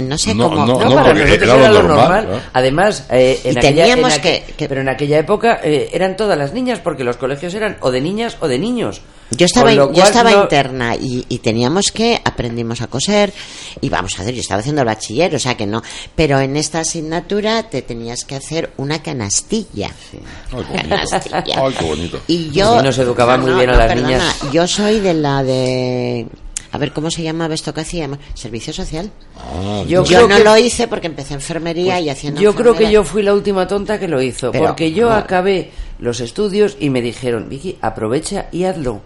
[0.02, 0.66] No sé No, cómo.
[0.66, 2.28] no, No, no, para porque nosotros era lo normal, normal.
[2.32, 2.40] ¿no?
[2.54, 5.90] Además, eh, en Y aquella, teníamos en aqu- que- que- Pero en aquella época eh,
[5.92, 9.02] eran todas las niñas, porque los colegios eran o de niñas o de niños.
[9.32, 13.32] Yo estaba, yo estaba no- interna y, y teníamos que aprendimos a coser
[13.80, 15.84] y vamos a ver, yo estaba haciendo el bachiller, o sea que no,
[16.16, 19.92] pero en esta asignatura te tenías que hacer una canastilla.
[19.92, 20.20] Ay,
[20.52, 20.90] qué bonito.
[20.90, 21.62] Canastilla.
[21.64, 22.20] Ay, qué bonito.
[22.28, 24.36] Y yo nos educaban muy bien a las niñas.
[24.52, 26.26] Yo soy de la de
[26.72, 29.12] a ver cómo se llamaba esto que hacíamos, servicio social.
[29.38, 33.04] Ah, Yo no que- lo hice porque empecé enfermería y haciendo Yo creo que yo
[33.04, 37.02] fui la última tonta que lo hizo, Pero, porque yo acabé los estudios y me
[37.02, 39.02] dijeron, Vicky, aprovecha y hazlo,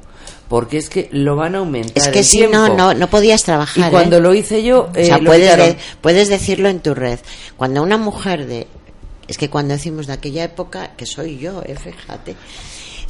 [0.50, 1.94] porque es que lo van a aumentar.
[1.96, 2.74] es que el si no, tiempo".
[2.78, 3.88] no, no podías trabajar.
[3.88, 4.22] Y cuando ¿eh?
[4.22, 7.20] lo hice yo, O sea, eh, puedes, de- puedes decirlo en tu red.
[7.58, 8.68] Cuando una mujer de...
[9.28, 12.36] Es que cuando decimos de aquella época, que soy yo, eh, fíjate.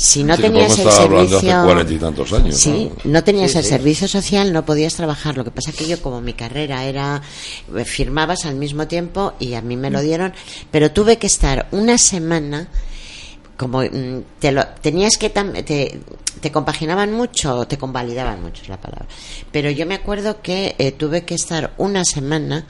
[0.05, 1.63] Si no Sí, tenías el hablando hace servicio...
[1.63, 3.11] cuarenta y tantos años, Sí, ¿no?
[3.13, 3.69] no tenías Sí, el sí.
[3.69, 5.37] servicio social, no podías trabajar.
[5.37, 7.21] Lo que pasa que yo, como mi carrera era...
[7.73, 10.33] eh, Firmabas al mismo tiempo y a mí me lo dieron,
[10.71, 12.67] pero tuve que estar una semana
[13.55, 15.99] como mm, te lo tenías que tam- te,
[16.41, 19.05] te compaginaban mucho te convalidaban mucho es la palabra
[19.51, 22.65] pero yo me acuerdo que eh, tuve que estar una semana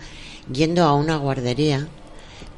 [0.52, 1.88] yendo a una guardería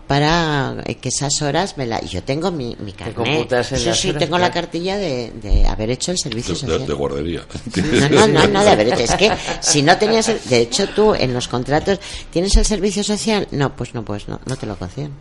[0.08, 3.90] para eh, que esas horas me la y yo tengo mi, mi carnet computasen sí
[3.94, 7.42] sí tengo la cartilla de, de haber hecho el servicio De, social de- de guardería.
[7.76, 9.00] no, no, no, no, de haber hecho.
[9.04, 9.32] Es que
[9.62, 12.00] si no tenías, el- de hecho tú en los contratos
[12.32, 15.12] tienes el servicio social, no, pues no, pues no, no te lo conceden.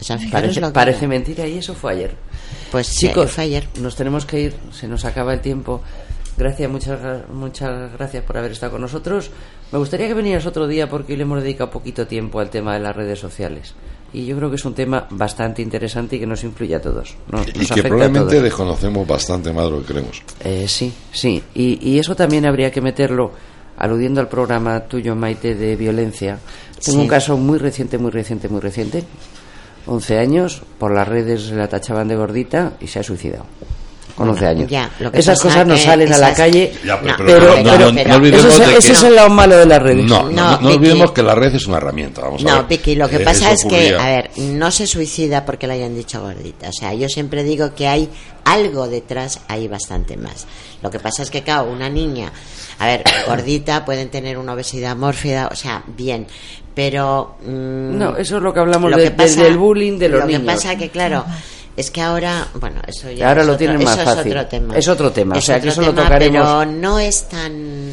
[0.00, 2.14] O sea, Parece, lo que- parece mentira y eso fue ayer.
[2.70, 3.68] Pues sí, Chicos, fue ayer.
[3.80, 5.82] nos tenemos que ir, se nos acaba el tiempo.
[6.36, 9.30] Gracias, muchas, muchas gracias por haber estado con nosotros.
[9.70, 12.74] Me gustaría que vinieras otro día porque hoy le hemos dedicado poquito tiempo al tema
[12.74, 13.74] de las redes sociales.
[14.14, 17.14] Y yo creo que es un tema bastante interesante y que nos influye a todos.
[17.30, 20.22] Nos, Y nos que probablemente desconocemos bastante más de lo que creemos.
[20.44, 21.42] Eh, sí, sí.
[21.54, 23.32] Y, y eso también habría que meterlo,
[23.78, 26.38] aludiendo al programa tuyo, Maite, de violencia.
[26.84, 27.02] Tengo Sí.
[27.04, 29.04] un caso muy reciente, muy reciente, muy reciente.
[29.86, 33.46] 11 años, por las redes la tachaban de gordita y se ha suicidado.
[34.16, 34.70] Con 11 años.
[34.70, 36.72] Ya, lo que Esas cosas no que salen a la calle.
[36.84, 38.92] Ya, pero, No, pero- pero- pero- pero- no, no- no pero- olvidemos Eso, es, eso
[38.92, 40.04] es el lado malo de las redes.
[40.04, 40.74] No, no, No, no, no Vicky.
[40.76, 42.20] olvidemos que la red es una herramienta.
[42.20, 42.66] Vamos a No, ver.
[42.68, 45.94] Vicky, lo que Eh, pasa es que, a ver, no se suicida porque le hayan
[45.94, 46.68] dicho gordita.
[46.68, 48.08] O sea, yo siempre digo que hay
[48.44, 50.46] algo detrás, hay bastante más.
[50.82, 52.32] Lo que pasa es que, claro, una niña,
[52.78, 56.26] a ver, gordita, pueden tener una obesidad mórfida, o sea, bien,
[56.74, 57.36] pero...
[57.46, 60.08] mm, No, eso es lo que hablamos lo de- que de- pasa- del bullying de
[60.08, 60.40] los lo niños.
[60.42, 61.24] que pasa que, claro,
[61.76, 64.32] es que ahora, bueno, eso ya Ahora es lo otro- tienen más eso fácil.
[64.32, 64.76] Es otro tema.
[64.76, 66.46] Es otro tema, o Es sea, que otro eso lo tema, tocaremos.
[66.46, 67.92] Pero no es tan...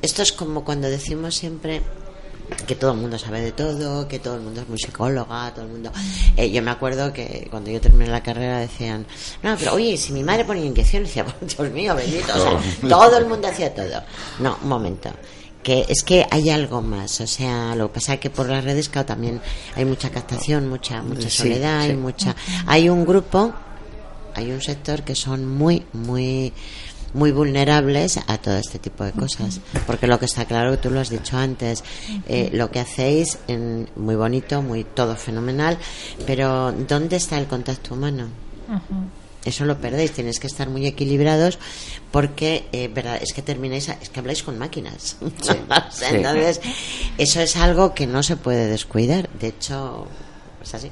[0.00, 1.82] Esto es como cuando decimos siempre
[2.66, 5.66] que todo el mundo sabe de todo, que todo el mundo es muy psicóloga, todo
[5.66, 5.92] el mundo...
[6.36, 9.04] Eh, yo me acuerdo que cuando yo terminé la carrera decían,
[9.42, 12.88] no, pero oye, si mi madre ponía inyecciones, decía, "Oh, Dios mío, bendito, o sea,
[12.88, 14.02] todo el mundo hacía todo.
[14.38, 15.10] No, un momento.
[15.62, 18.64] Que es que hay algo más, o sea, lo que pasa es que por las
[18.64, 19.40] redes, claro, también
[19.74, 21.90] hay mucha captación, mucha, mucha soledad, sí.
[21.90, 22.36] hay mucha...
[22.66, 23.52] Hay un grupo,
[24.34, 26.52] hay un sector que son muy, muy
[27.14, 31.00] muy vulnerables a todo este tipo de cosas porque lo que está claro tú lo
[31.00, 31.82] has dicho antes
[32.28, 35.78] eh, lo que hacéis en, muy bonito muy todo fenomenal
[36.26, 38.28] pero dónde está el contacto humano
[39.44, 41.58] Eso lo perdéis, tenéis que estar muy equilibrados
[42.10, 45.16] porque eh, verdad, es que termináis, a- es que habláis con máquinas.
[45.42, 45.52] Sí,
[45.90, 46.04] sí.
[46.10, 46.60] Entonces,
[47.18, 49.28] eso es algo que no se puede descuidar.
[49.40, 50.06] De hecho,
[50.62, 50.88] es así.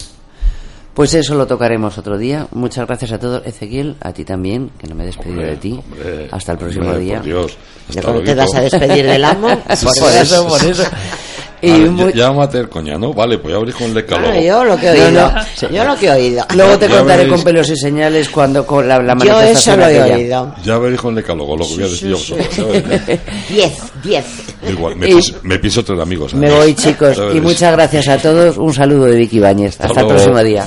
[0.95, 2.47] Pues eso lo tocaremos otro día.
[2.53, 3.45] Muchas gracias a todos.
[3.47, 5.73] Ezequiel, a ti también, que no me he despedido Hombre, de ti.
[5.73, 7.17] hombre, Hasta el próximo hombre, día.
[7.17, 7.53] Por Dios.
[7.91, 9.49] Ya Hasta cuando te vas a despedir del amo,
[9.99, 10.85] por eso, por eso.
[11.63, 13.13] Y Vale, muy- ya, ya vamos a tener coña, ¿no?
[13.15, 14.33] Vale, pues ya abrís con el decálogo.
[14.35, 15.33] Ah, yo lo que he No, oído.
[15.33, 15.69] no.
[15.71, 16.45] Yo lo que he oído.
[16.55, 17.33] Luego te Ya contaré veréis.
[17.35, 20.17] con pelos y señales cuando con la, la Yo eso manifestación lo he aquella.
[20.17, 20.55] oído.
[20.65, 22.67] Ya veréis con el decálogo lo que voy a decir yo.
[22.67, 23.21] veréis.
[23.49, 24.25] Diez, diez.
[24.69, 26.35] Igual, me, Y- piso, me piso tres amigos.
[26.35, 26.65] Me además.
[26.65, 27.19] voy, chicos.
[27.35, 28.57] Y muchas gracias a todos.
[28.59, 29.73] Un saludo de Vicky Báñez.
[29.73, 30.67] Hasta, Hasta el próximo día.